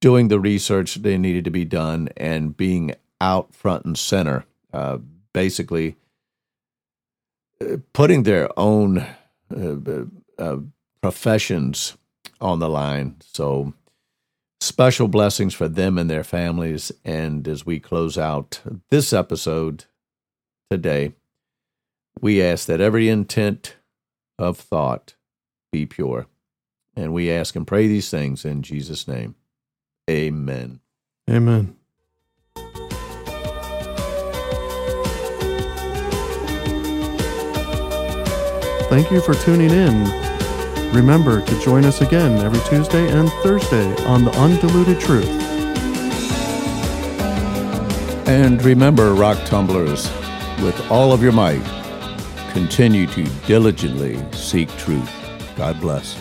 doing 0.00 0.28
the 0.28 0.40
research 0.40 0.96
they 0.96 1.16
needed 1.16 1.44
to 1.44 1.50
be 1.50 1.64
done, 1.64 2.08
and 2.16 2.56
being 2.56 2.94
out 3.20 3.54
front 3.54 3.84
and 3.84 3.98
center, 3.98 4.44
uh, 4.72 4.98
basically 5.32 5.96
uh, 7.60 7.76
putting 7.92 8.22
their 8.24 8.48
own 8.58 9.06
uh, 9.54 10.04
uh, 10.38 10.56
professions 11.02 11.96
on 12.40 12.58
the 12.58 12.68
line. 12.68 13.16
So, 13.32 13.74
special 14.60 15.08
blessings 15.08 15.54
for 15.54 15.68
them 15.68 15.98
and 15.98 16.08
their 16.08 16.24
families. 16.24 16.92
And 17.04 17.46
as 17.48 17.64
we 17.64 17.80
close 17.80 18.18
out 18.18 18.60
this 18.90 19.12
episode 19.12 19.84
today, 20.70 21.12
we 22.20 22.42
ask 22.42 22.66
that 22.66 22.80
every 22.80 23.08
intent 23.08 23.76
of 24.38 24.56
thought 24.56 25.14
be 25.72 25.86
pure. 25.86 26.26
And 26.96 27.12
we 27.12 27.30
ask 27.30 27.56
and 27.56 27.66
pray 27.66 27.86
these 27.86 28.10
things 28.10 28.44
in 28.44 28.62
Jesus' 28.62 29.08
name. 29.08 29.34
Amen. 30.08 30.80
Amen. 31.28 31.76
Thank 38.90 39.12
you 39.12 39.20
for 39.20 39.34
tuning 39.34 39.70
in. 39.70 40.04
Remember 40.92 41.40
to 41.40 41.60
join 41.60 41.84
us 41.84 42.00
again 42.00 42.44
every 42.44 42.58
Tuesday 42.68 43.08
and 43.08 43.30
Thursday 43.44 43.94
on 44.04 44.24
The 44.24 44.32
Undiluted 44.32 44.98
Truth. 44.98 45.28
And 48.26 48.60
remember, 48.64 49.14
rock 49.14 49.38
tumblers, 49.46 50.10
with 50.62 50.90
all 50.90 51.12
of 51.12 51.22
your 51.22 51.32
might, 51.32 51.62
continue 52.52 53.06
to 53.06 53.24
diligently 53.46 54.18
seek 54.32 54.68
truth. 54.76 55.10
God 55.56 55.80
bless. 55.80 56.20